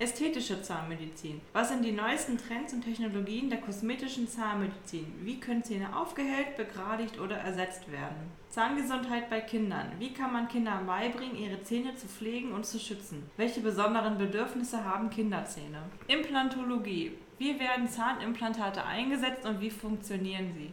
[0.00, 1.42] Ästhetische Zahnmedizin.
[1.52, 5.04] Was sind die neuesten Trends und Technologien der kosmetischen Zahnmedizin?
[5.24, 8.32] Wie können Zähne aufgehellt, begradigt oder ersetzt werden?
[8.48, 9.92] Zahngesundheit bei Kindern.
[9.98, 13.28] Wie kann man Kindern beibringen, ihre Zähne zu pflegen und zu schützen?
[13.36, 15.82] Welche besonderen Bedürfnisse haben Kinderzähne?
[16.08, 17.12] Implantologie.
[17.36, 20.72] Wie werden Zahnimplantate eingesetzt und wie funktionieren sie?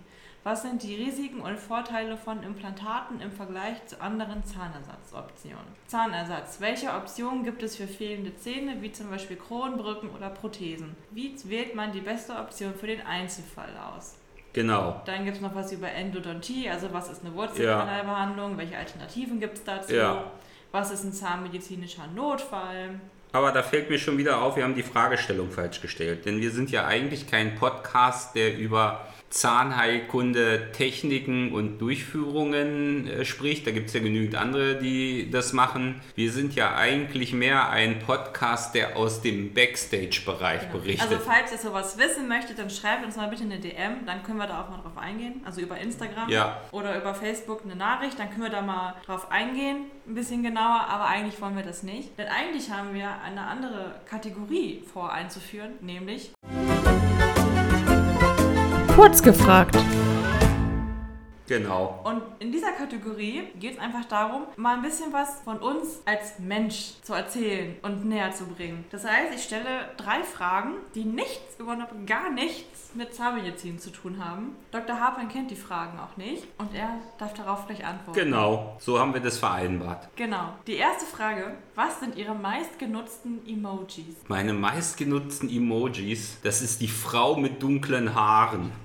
[0.49, 5.67] Was sind die Risiken und Vorteile von Implantaten im Vergleich zu anderen Zahnersatzoptionen?
[5.87, 6.61] Zahnersatz.
[6.61, 10.95] Welche Optionen gibt es für fehlende Zähne, wie zum Beispiel Kronbrücken oder Prothesen?
[11.11, 14.15] Wie wählt man die beste Option für den Einzelfall aus?
[14.53, 15.01] Genau.
[15.03, 19.57] Dann gibt es noch was über Endodontie, also was ist eine Wurzelkanalbehandlung, welche Alternativen gibt
[19.57, 19.95] es dazu?
[19.95, 20.31] Ja.
[20.71, 23.01] Was ist ein zahnmedizinischer Notfall?
[23.33, 26.25] Aber da fällt mir schon wieder auf, wir haben die Fragestellung falsch gestellt.
[26.25, 33.67] Denn wir sind ja eigentlich kein Podcast, der über Zahnheilkunde, Techniken und Durchführungen äh, spricht.
[33.67, 36.01] Da gibt es ja genügend andere, die das machen.
[36.15, 41.09] Wir sind ja eigentlich mehr ein Podcast, der aus dem Backstage-Bereich berichtet.
[41.11, 44.37] Also falls ihr sowas wissen möchtet, dann schreibt uns mal bitte eine DM, dann können
[44.37, 45.41] wir da auch mal drauf eingehen.
[45.45, 46.61] Also über Instagram Ja.
[46.71, 50.85] oder über Facebook eine Nachricht, dann können wir da mal drauf eingehen, ein bisschen genauer,
[50.89, 52.17] aber eigentlich wollen wir das nicht.
[52.17, 56.31] Denn eigentlich haben wir eine andere Kategorie vor einzuführen, nämlich
[58.97, 59.77] Kurz gefragt.
[61.47, 61.99] genau.
[62.03, 66.39] Und in dieser Kategorie geht es einfach darum, mal ein bisschen was von uns als
[66.39, 68.85] Mensch zu erzählen und näher zu bringen.
[68.89, 74.23] Das heißt, ich stelle drei Fragen, die nichts, überhaupt gar nichts mit Zahnmedizin zu tun
[74.23, 74.55] haben.
[74.71, 74.99] Dr.
[74.99, 78.19] Harpan kennt die Fragen auch nicht und er darf darauf gleich antworten.
[78.19, 80.09] Genau, so haben wir das vereinbart.
[80.15, 80.53] Genau.
[80.67, 84.15] Die erste Frage, was sind Ihre meistgenutzten Emojis?
[84.27, 88.71] Meine meistgenutzten Emojis, das ist die Frau mit dunklen Haaren.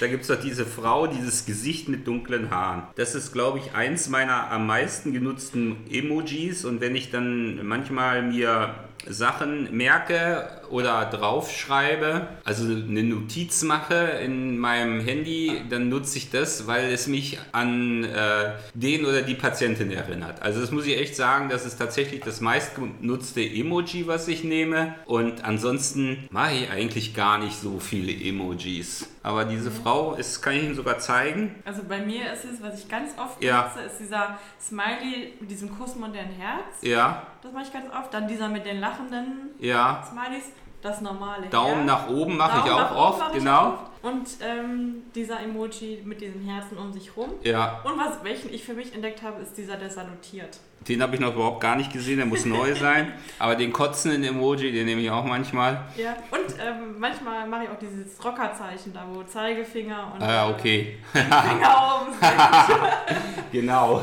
[0.00, 2.82] Da gibt es doch diese Frau, dieses Gesicht mit dunklen Haaren.
[2.96, 6.64] Das ist, glaube ich, eins meiner am meisten genutzten Emojis.
[6.64, 8.74] Und wenn ich dann manchmal mir
[9.08, 16.66] Sachen merke oder draufschreibe, also eine Notiz mache in meinem Handy, dann nutze ich das,
[16.66, 20.42] weil es mich an äh, den oder die Patientin erinnert.
[20.42, 24.94] Also das muss ich echt sagen, das ist tatsächlich das meistgenutzte Emoji, was ich nehme.
[25.04, 29.08] Und ansonsten mache ich eigentlich gar nicht so viele Emojis.
[29.22, 31.54] Aber diese Frau, ist, kann ich Ihnen sogar zeigen.
[31.64, 33.72] Also bei mir ist es, was ich ganz oft Ja.
[33.74, 36.76] nutze, ist dieser Smiley mit diesem kussmodernen Herz.
[36.82, 38.12] Ja, Das mache ich ganz oft.
[38.12, 40.02] Dann dieser mit den lachenden ja.
[40.08, 40.52] Smileys,
[40.82, 41.86] das normale Daumen Herz.
[41.86, 43.68] nach oben mache ich auch oft, genau.
[43.68, 44.04] oft.
[44.04, 47.30] und ähm, dieser Emoji mit diesem Herzen um sich rum.
[47.42, 50.58] Ja, Und was, welchen ich für mich entdeckt habe, ist dieser, der salutiert.
[50.88, 53.12] Den habe ich noch überhaupt gar nicht gesehen, der muss neu sein.
[53.38, 55.82] Aber den kotzenden Emoji, den nehme ich auch manchmal.
[55.96, 56.16] Ja.
[56.30, 60.96] Und ähm, manchmal mache ich auch dieses Rockerzeichen da, wo Zeigefinger und Ah, äh, okay.
[61.12, 63.52] Finger oben sind.
[63.52, 64.02] Genau.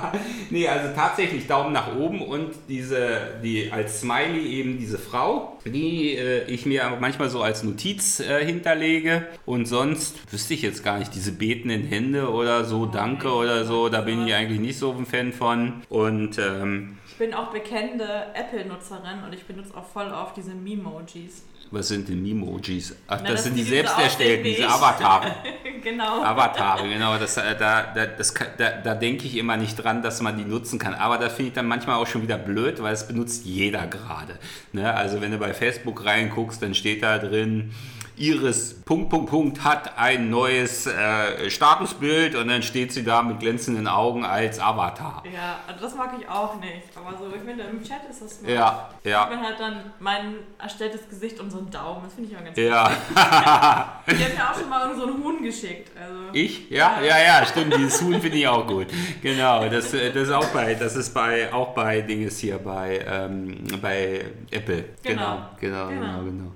[0.50, 6.16] nee, also tatsächlich Daumen nach oben und diese, die als Smiley eben diese Frau, die
[6.16, 9.26] äh, ich mir manchmal so als Notiz äh, hinterlege.
[9.44, 13.88] Und sonst wüsste ich jetzt gar nicht, diese betenden Hände oder so, danke oder so,
[13.88, 15.82] da bin ich eigentlich nicht so ein Fan von.
[15.88, 21.44] Und ähm, Ich bin auch bekennende Apple-Nutzerin und ich benutze auch voll oft diese Memojis.
[21.70, 22.94] was sind denn Memojis?
[23.08, 24.68] Ach, Na, das das sind die diese selbst erstellten, diese.
[24.68, 25.34] Avatare.
[25.82, 26.22] genau.
[26.22, 27.16] Avatare, genau.
[27.18, 30.44] Das, äh, da da, das, da, da denke ich immer nicht dran, dass man die
[30.44, 30.94] nutzen kann.
[30.94, 34.38] Aber da finde ich dann manchmal auch schon wieder blöd, weil es benutzt jeder gerade.
[34.72, 34.92] Ne?
[34.94, 37.72] Also wenn du bei Facebook reinguckst, dann steht da drin,
[38.16, 43.40] Iris Punkt, Punkt, Punkt hat ein neues äh, Statusbild und dann steht sie da mit
[43.40, 45.22] glänzenden Augen als Avatar.
[45.32, 46.82] Ja, also das mag ich auch nicht.
[46.96, 48.52] Aber so, ich finde, im Chat ist das smart.
[48.52, 52.02] Ja, Ich ja, bin halt dann mein erstelltes Gesicht und so einen Daumen.
[52.04, 52.90] Das finde ich immer ganz ja.
[54.06, 55.90] Die hat mir auch schon mal so einen Huhn geschickt.
[56.00, 56.68] Also, Ich?
[56.70, 57.74] Ja, ja, ja, stimmt.
[57.76, 58.88] Dieses Huhn finde ich auch gut.
[59.22, 63.04] Genau, das, äh, das ist auch bei, das ist bei, auch bei Dinges hier bei,
[63.06, 64.84] ähm, bei Apple.
[65.02, 65.88] Genau, genau, Genau.
[65.88, 66.52] genau, genau.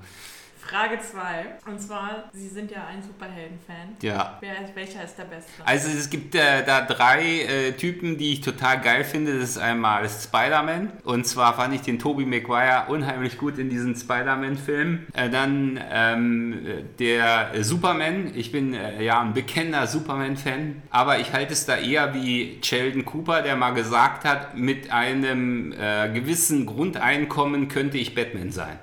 [0.69, 1.71] Frage 2.
[1.71, 3.97] Und zwar, Sie sind ja ein Superhelden-Fan.
[4.03, 4.39] Ja.
[4.41, 5.51] Wer, welcher ist der Beste?
[5.65, 9.39] Also es gibt äh, da drei äh, Typen, die ich total geil finde.
[9.39, 10.93] Das ist einmal Spider-Man.
[11.05, 15.07] Und zwar fand ich den Tobey Maguire unheimlich gut in diesen Spider-Man-Film.
[15.13, 16.67] Äh, dann ähm,
[16.99, 18.33] der Superman.
[18.35, 20.83] Ich bin äh, ja ein bekennender Superman-Fan.
[20.91, 25.73] Aber ich halte es da eher wie Sheldon Cooper, der mal gesagt hat, mit einem
[25.73, 28.79] äh, gewissen Grundeinkommen könnte ich Batman sein.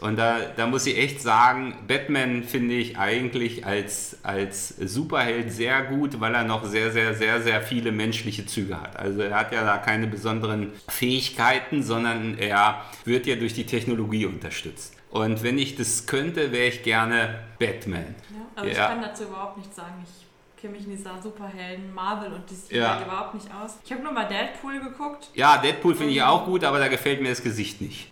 [0.00, 5.82] Und da, da muss ich echt sagen, Batman finde ich eigentlich als, als Superheld sehr
[5.82, 8.96] gut, weil er noch sehr, sehr, sehr, sehr viele menschliche Züge hat.
[8.96, 14.24] Also er hat ja da keine besonderen Fähigkeiten, sondern er wird ja durch die Technologie
[14.26, 14.94] unterstützt.
[15.10, 18.14] Und wenn ich das könnte, wäre ich gerne Batman.
[18.56, 18.86] Ja, ich Ja.
[18.88, 20.02] kann dazu überhaupt nichts sagen.
[20.04, 23.02] Ich kenne mich in dieser Superhelden, Marvel und DC Ja.
[23.04, 23.76] Überhaupt nicht aus.
[23.84, 25.28] Ich habe nur mal Deadpool geguckt.
[25.34, 28.10] Ja, Deadpool finde ich auch gut, aber da gefällt mir das Gesicht nicht.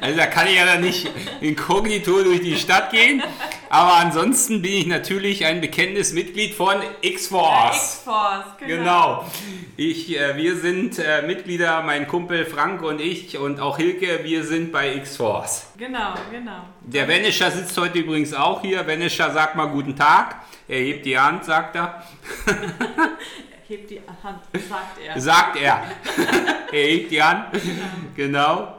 [0.01, 1.09] also da kann ich ja dann nicht
[1.41, 3.21] inkognito durch die Stadt gehen.
[3.69, 7.75] Aber ansonsten bin ich natürlich ein bekennendes Mitglied von X-Force.
[7.75, 8.75] X-Force, genau.
[8.75, 9.31] Genau.
[9.77, 14.43] Ich, äh, wir sind äh, Mitglieder, mein Kumpel Frank und ich und auch Hilke, wir
[14.43, 15.67] sind bei X-Force.
[15.77, 16.63] Genau, genau.
[16.81, 18.85] Der Vanisher sitzt heute übrigens auch hier.
[18.85, 20.35] Vanisher sagt mal guten Tag.
[20.67, 22.03] Er hebt die Hand, sagt er.
[23.71, 25.21] Hebt die Hand, sagt er.
[25.21, 25.81] Sagt er.
[26.73, 27.45] er hebt die Hand.
[28.17, 28.75] Genau.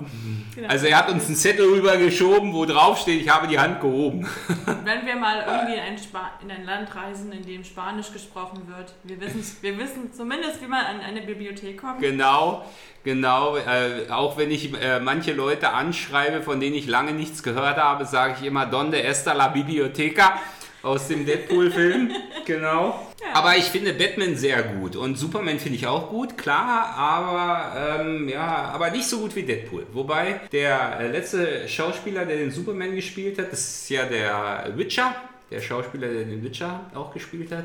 [0.55, 0.69] Genau.
[0.69, 4.29] Also er hat uns einen Zettel rübergeschoben, wo drauf steht, ich habe die Hand gehoben.
[4.85, 8.69] Wenn wir mal irgendwie in ein, Spa in ein Land reisen, in dem Spanisch gesprochen
[8.69, 12.01] wird, wir, wissen's- wir wissen zumindest, wie man an eine Bibliothek kommt.
[12.01, 12.63] Genau,
[13.03, 13.57] genau.
[13.57, 18.05] Äh, auch wenn ich äh, manche Leute anschreibe, von denen ich lange nichts gehört habe,
[18.05, 20.39] sage ich immer Donde esta la biblioteca
[20.83, 22.11] aus dem Deadpool-Film.
[22.45, 23.09] genau.
[23.21, 23.35] Ja.
[23.35, 28.29] Aber ich finde Batman sehr gut und Superman finde ich auch gut, klar, aber ähm,
[28.29, 29.87] ja, aber nicht so gut wie Deadpool.
[29.93, 35.15] Wobei der äh, letzte Schauspieler, der den Superman gespielt hat, das ist ja der Witcher,
[35.51, 37.65] der Schauspieler, der den Witcher auch gespielt hat.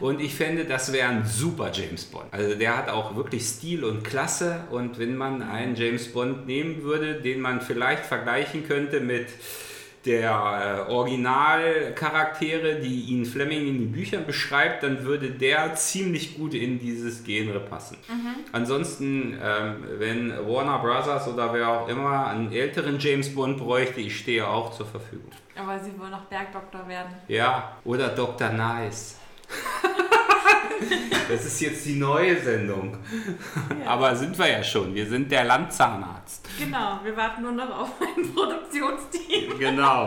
[0.00, 2.26] Und ich fände, das wäre ein super James Bond.
[2.32, 4.64] Also der hat auch wirklich Stil und Klasse.
[4.70, 9.28] Und wenn man einen James Bond nehmen würde, den man vielleicht vergleichen könnte mit
[10.04, 16.54] der äh, Originalcharaktere, die ihn Fleming in den Büchern beschreibt, dann würde der ziemlich gut
[16.54, 17.96] in dieses Genre passen.
[18.52, 24.18] Ansonsten, ähm, wenn Warner Brothers oder wer auch immer einen älteren James Bond bräuchte, ich
[24.18, 25.30] stehe auch zur Verfügung.
[25.56, 27.14] Aber sie wollen noch Bergdoktor werden.
[27.28, 28.50] Ja, oder Dr.
[28.50, 29.18] Nice.
[31.28, 32.98] Das ist jetzt die neue Sendung.
[33.82, 33.90] Ja.
[33.92, 34.94] Aber sind wir ja schon.
[34.94, 36.46] Wir sind der Landzahnarzt.
[36.58, 39.58] Genau, wir warten nur noch auf ein Produktionsteam.
[39.58, 40.06] Genau.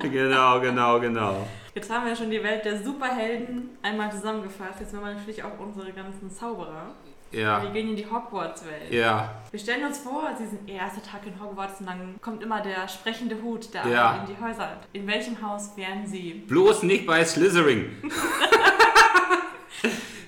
[0.00, 1.46] Genau, genau, genau.
[1.74, 4.80] Jetzt haben wir schon die Welt der Superhelden einmal zusammengefasst.
[4.80, 6.94] Jetzt haben wir natürlich auch unsere ganzen Zauberer.
[7.30, 7.58] Wir Ja.
[7.64, 8.92] gehen in die Hogwarts-Welt.
[8.92, 9.30] Ja.
[9.50, 12.86] Wir stellen uns vor, sie sind erster Tag in Hogwarts und dann kommt immer der
[12.88, 14.16] sprechende Hut, der Ja.
[14.26, 14.68] in die Häuser.
[14.92, 16.44] In welchem Haus wären sie?
[16.46, 17.96] Bloß nicht bei Slytherin.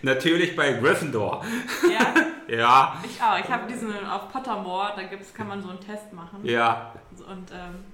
[0.03, 1.45] Natürlich bei Gryffindor.
[1.91, 2.15] Ja,
[2.57, 3.03] Ja.
[3.05, 3.39] ich auch.
[3.39, 6.41] Ich habe diesen auf Pottermore, da gibt's, kann man so einen Test machen.
[6.45, 6.93] Ja.
[7.13, 7.85] Und ähm,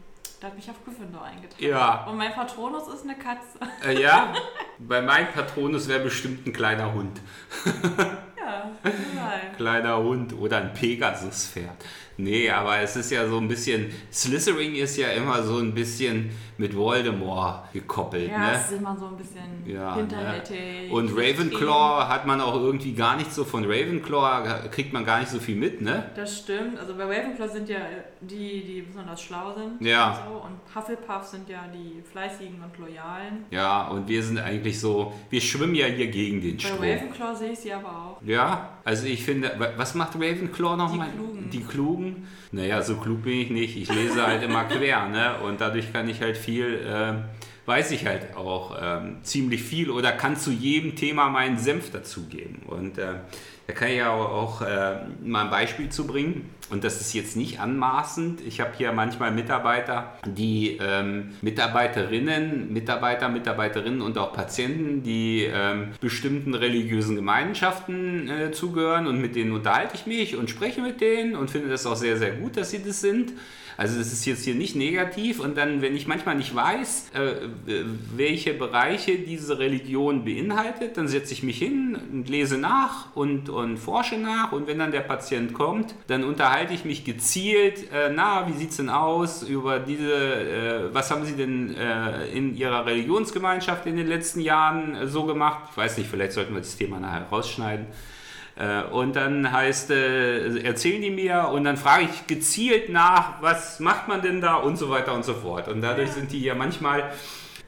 [0.41, 1.65] da hat mich auf Gryffindor eingetragen.
[1.65, 2.05] Ja.
[2.09, 3.59] Und mein Patronus ist eine Katze.
[3.87, 4.33] Äh, ja.
[4.79, 7.21] Bei meinem Patronus wäre bestimmt ein kleiner Hund.
[8.39, 9.57] Ja, vielleicht.
[9.57, 11.77] kleiner Hund oder ein Pegasus-Pferd.
[12.25, 16.31] Nee, aber es ist ja so ein bisschen, Slytherin ist ja immer so ein bisschen
[16.59, 18.31] mit Voldemort gekoppelt.
[18.31, 18.53] Ja, ne?
[18.55, 20.89] es ist immer so ein bisschen Ja, hinterhältig.
[20.91, 20.93] ne?
[20.95, 25.31] Und Ravenclaw hat man auch irgendwie gar nicht so von Ravenclaw, kriegt man gar nicht
[25.31, 26.11] so viel mit, ne?
[26.17, 26.79] Das stimmt.
[26.79, 27.79] Also bei Ravenclaw sind ja
[28.21, 29.81] die, die besonders schlau sind.
[29.87, 30.11] Ja.
[30.11, 30.43] Und, so.
[30.45, 33.45] und Hufflepuff sind ja die fleißigen und loyalen.
[33.51, 36.79] Ja, und wir sind eigentlich so, wir schwimmen ja hier gegen den Bei Strom.
[36.81, 38.23] Ravenclaw sehe ich sie aber auch.
[38.27, 41.09] Ja, also ich finde, wa- was macht Ravenclaw nochmal?
[41.11, 41.51] Die Klugen.
[41.51, 42.10] Die Klugen?
[42.53, 43.77] Naja, so klug bin ich nicht.
[43.77, 45.39] Ich lese halt immer quer, ne?
[45.41, 47.25] Und dadurch kann ich halt viel, ähm,
[47.67, 52.63] weiß ich halt auch ähm, ziemlich viel oder kann zu jedem Thema meinen Senf dazugeben.
[52.67, 53.15] Und äh,
[53.67, 56.51] da kann ich ja auch, auch äh, mal ein Beispiel zu bringen.
[56.71, 58.41] Und das ist jetzt nicht anmaßend.
[58.47, 65.89] Ich habe hier manchmal Mitarbeiter, die ähm, Mitarbeiterinnen, Mitarbeiter, Mitarbeiterinnen und auch Patienten, die ähm,
[66.01, 71.35] bestimmten religiösen Gemeinschaften äh, zugehören und mit denen unterhalte ich mich und spreche mit denen
[71.35, 73.33] und finde das auch sehr, sehr gut, dass sie das sind.
[73.81, 77.81] Also das ist jetzt hier nicht negativ und dann, wenn ich manchmal nicht weiß, äh,
[78.15, 83.79] welche Bereiche diese Religion beinhaltet, dann setze ich mich hin und lese nach und, und
[83.79, 88.47] forsche nach und wenn dann der Patient kommt, dann unterhalte ich mich gezielt, äh, na,
[88.47, 92.85] wie sieht es denn aus über diese, äh, was haben Sie denn äh, in Ihrer
[92.85, 95.69] Religionsgemeinschaft in den letzten Jahren äh, so gemacht?
[95.71, 97.87] Ich weiß nicht, vielleicht sollten wir das Thema nachher rausschneiden.
[98.57, 103.81] Äh, Und dann heißt, äh, erzählen die mir und dann frage ich gezielt nach, was
[103.81, 105.69] macht man denn da und so weiter und so fort.
[105.69, 107.11] Und dadurch sind die ja manchmal,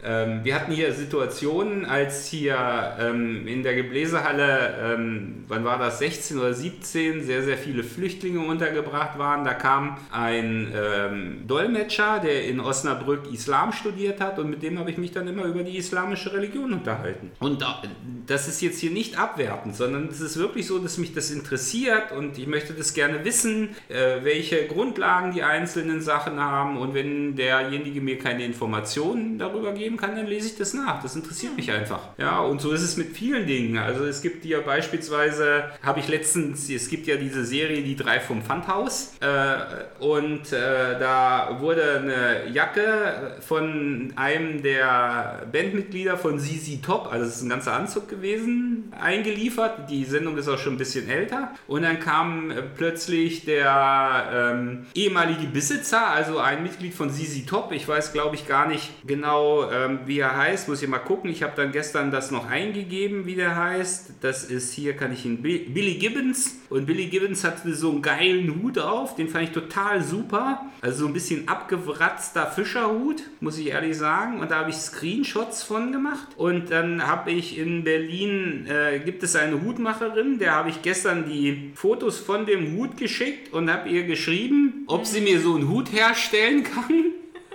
[0.04, 6.00] ähm, wir hatten hier Situationen, als hier ähm, in der Gebläsehalle, ähm, wann war das,
[6.00, 9.44] 16 oder 17, sehr, sehr viele Flüchtlinge untergebracht waren.
[9.44, 14.90] Da kam ein ähm, Dolmetscher, der in Osnabrück Islam studiert hat und mit dem habe
[14.90, 17.30] ich mich dann immer über die islamische Religion unterhalten.
[17.38, 17.80] Und da,
[18.26, 22.10] das ist jetzt hier nicht abwertend, sondern es ist wirklich so, dass mich das interessiert
[22.10, 27.36] und ich möchte das gerne wissen, äh, welche Grundlagen die einzelnen Sachen haben und wenn
[27.36, 31.02] derjenige mir keine Informationen darüber geben kann, dann lese ich das nach.
[31.02, 32.00] Das interessiert mich einfach.
[32.18, 33.78] Ja, und so ist es mit vielen Dingen.
[33.78, 38.20] Also es gibt ja beispielsweise, habe ich letztens, es gibt ja diese Serie Die drei
[38.20, 46.82] vom Pfandhaus äh, und äh, da wurde eine Jacke von einem der Bandmitglieder von ZZ
[46.82, 49.90] Top, also es ist ein ganzer Anzug gewesen, eingeliefert.
[49.90, 51.52] Die Sendung ist auch schon ein bisschen älter.
[51.66, 57.72] Und dann kam äh, plötzlich der ähm, ehemalige Besitzer, also ein Mitglied von ZZ Top,
[57.72, 61.30] ich weiß glaube ich gar nicht genau, ähm, wie er heißt, muss ich mal gucken.
[61.30, 64.14] Ich habe dann gestern das noch eingegeben, wie der heißt.
[64.20, 66.56] Das ist hier, kann ich ihn, Bi- Billy Gibbons.
[66.70, 70.62] Und Billy Gibbons hatte so einen geilen Hut auf, den fand ich total super.
[70.80, 74.40] Also so ein bisschen abgewratzter Fischerhut, muss ich ehrlich sagen.
[74.40, 76.28] Und da habe ich Screenshots von gemacht.
[76.36, 81.28] Und dann habe ich in Berlin, äh, gibt es eine Hutmacherin, der habe ich gestern
[81.28, 85.68] die Fotos von dem Hut geschickt und habe ihr geschrieben, ob sie mir so einen
[85.68, 87.04] Hut herstellen kann.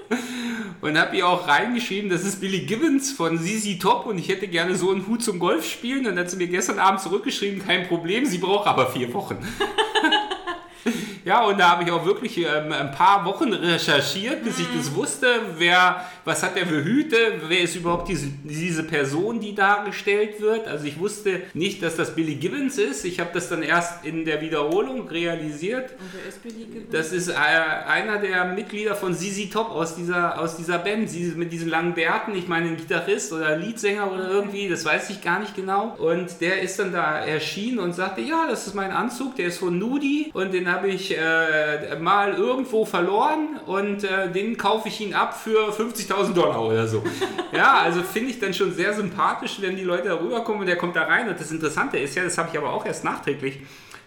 [0.79, 4.47] Und habe ihr auch reingeschrieben, das ist Billy Gibbons von ZZ Top und ich hätte
[4.47, 5.99] gerne so einen Hut zum Golf spielen.
[5.99, 9.37] Und dann hat sie mir gestern Abend zurückgeschrieben, kein Problem, sie braucht aber vier Wochen.
[11.27, 14.95] Ja, und da habe ich auch wirklich ähm, ein paar Wochen recherchiert, bis ich das
[14.95, 17.17] wusste, wer, was hat der für Hüte,
[17.49, 20.69] wer ist überhaupt diese, diese Person, die dargestellt wird.
[20.69, 23.03] Also ich wusste nicht, dass das Billy Gibbons ist.
[23.03, 25.91] Ich habe das dann erst in der Wiederholung realisiert.
[25.99, 26.91] Und wer ist Billy Gibbons?
[26.91, 31.33] Das ist äh, einer der Mitglieder von ZZ Top aus dieser, aus dieser Band, sie
[31.35, 32.37] mit diesen langen Bärten.
[32.37, 35.93] Ich meine, ein Gitarrist oder Leadsänger oder irgendwie, das weiß ich gar nicht genau.
[35.97, 39.57] Und der ist dann da erschienen und sagte, ja, das ist mein Anzug, der ist
[39.57, 45.01] von Nudi und den habe ich äh, mal irgendwo verloren und äh, den kaufe ich
[45.01, 47.03] ihn ab für 50.000 Dollar oder so.
[47.51, 50.77] ja, also finde ich dann schon sehr sympathisch, wenn die Leute da rüberkommen und der
[50.77, 51.27] kommt da rein.
[51.27, 53.59] Und das Interessante ist ja, das habe ich aber auch erst nachträglich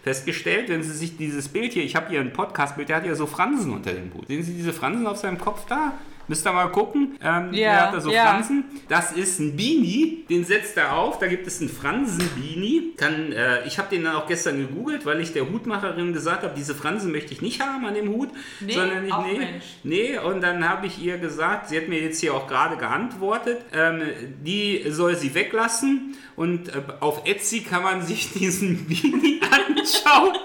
[0.03, 3.15] festgestellt, wenn Sie sich dieses Bild hier, ich habe hier ein Podcast-Bild, der hat ja
[3.15, 4.27] so Fransen unter dem Hut.
[4.27, 5.93] Sehen Sie diese Fransen auf seinem Kopf da?
[6.27, 7.17] Müsst ihr mal gucken.
[7.21, 8.25] Ähm, Ja, der hat da so ja.
[8.27, 8.63] Fransen.
[8.87, 11.19] Das ist ein Beanie, den setzt er auf.
[11.19, 12.93] Da gibt es einen Fransen-Beanie.
[12.97, 16.53] Kann, äh, ich habe den dann auch gestern gegoogelt, weil ich der Hutmacherin gesagt habe,
[16.55, 18.29] diese Fransen möchte ich nicht haben an dem Hut.
[18.59, 19.63] Nee, sondern ich, auch nee, Mensch.
[19.83, 23.61] nee, und dann habe ich ihr gesagt, sie hat mir jetzt hier auch gerade geantwortet,
[23.73, 24.01] ähm,
[24.43, 26.15] die soll sie weglassen.
[26.35, 30.35] Und äh, auf Etsy kann man sich diesen Beanie anschauen.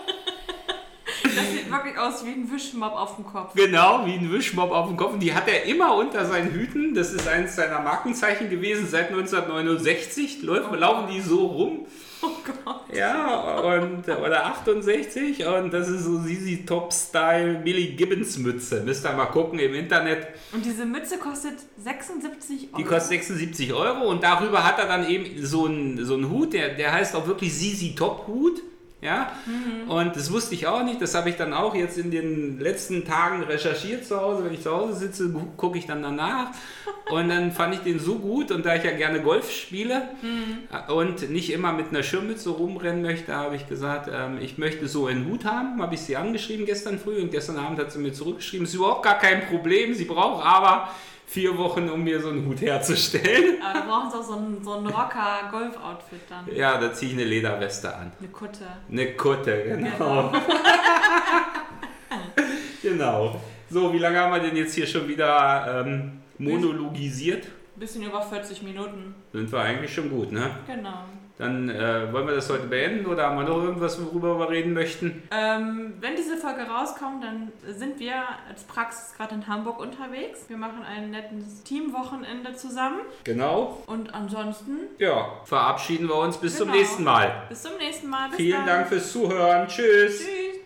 [1.35, 3.55] Das sieht wirklich aus wie ein Wischmob auf dem Kopf.
[3.55, 5.15] Genau, wie ein Wischmob auf dem Kopf.
[5.15, 6.95] Und die hat er immer unter seinen Hüten.
[6.95, 8.87] Das ist eines seiner Markenzeichen gewesen.
[8.89, 11.87] Seit 1969 läuft, laufen die so rum.
[12.23, 12.31] Oh
[12.65, 12.97] Gott.
[12.97, 15.47] Ja, und, oder 68.
[15.47, 18.83] Und das ist so Sisi Top Style Billy Gibbons Mütze.
[18.83, 20.29] Müsst ihr mal gucken im Internet.
[20.53, 22.79] Und diese Mütze kostet 76 Euro.
[22.79, 24.09] Die kostet 76 Euro.
[24.09, 26.55] Und darüber hat er dann eben so einen, so einen Hut.
[26.55, 28.63] Der, der heißt auch wirklich Sisi Top Hut.
[29.07, 29.33] Ja?
[29.89, 31.01] Und das wusste ich auch nicht.
[31.01, 34.45] Das habe ich dann auch jetzt in den letzten Tagen recherchiert zu Hause.
[34.45, 36.49] Wenn ich zu Hause sitze, gu- gucke ich dann danach.
[37.11, 38.51] Und dann fand ich den so gut.
[38.51, 40.03] Und da ich ja gerne Golf spiele
[40.73, 44.89] äh, und nicht immer mit einer Schirmmütze rumrennen möchte, habe ich gesagt, ähm, ich möchte
[44.89, 45.81] so einen Hut haben.
[45.81, 47.23] Habe ich sie angeschrieben gestern früh.
[47.23, 49.95] Und gestern Abend hat sie mir zurückgeschrieben, ist überhaupt gar kein Problem.
[49.95, 50.91] Sie braucht aber
[51.27, 53.61] vier Wochen, um mir so einen Hut herzustellen.
[53.63, 56.47] Aber da brauchen sie auch so ein, so ein Rocker-Golf-Outfit dann.
[56.55, 58.13] Ja, da ziehe ich eine Lederweste an.
[58.19, 58.67] Eine Kutte.
[58.91, 60.33] Eine Kutte, genau.
[62.83, 63.41] genau.
[63.69, 67.49] So, wie lange haben wir denn jetzt hier schon wieder ähm, monologisiert?
[67.75, 69.15] Bisschen über 40 Minuten.
[69.33, 70.51] Sind wir eigentlich schon gut, ne?
[70.67, 71.05] Genau.
[71.39, 74.73] Dann äh, wollen wir das heute beenden oder haben wir noch irgendwas, worüber wir reden
[74.73, 75.23] möchten?
[75.31, 78.15] Ähm, wenn diese Folge rauskommt, dann sind wir
[78.49, 80.47] als Praxis gerade in Hamburg unterwegs.
[80.49, 83.01] Wir machen ein nettes Teamwochenende zusammen.
[83.25, 83.83] Genau.
[83.87, 86.79] Und ansonsten Ja, verabschieden wir uns bis zum Genau.
[86.79, 87.43] nächsten Mal.
[87.51, 88.29] bis zum nächsten Mal.
[88.29, 88.67] Bis Vielen dann.
[88.67, 89.69] Dank fürs Zuhören.
[89.69, 90.19] Tschüss.
[90.21, 90.57] Tschüss.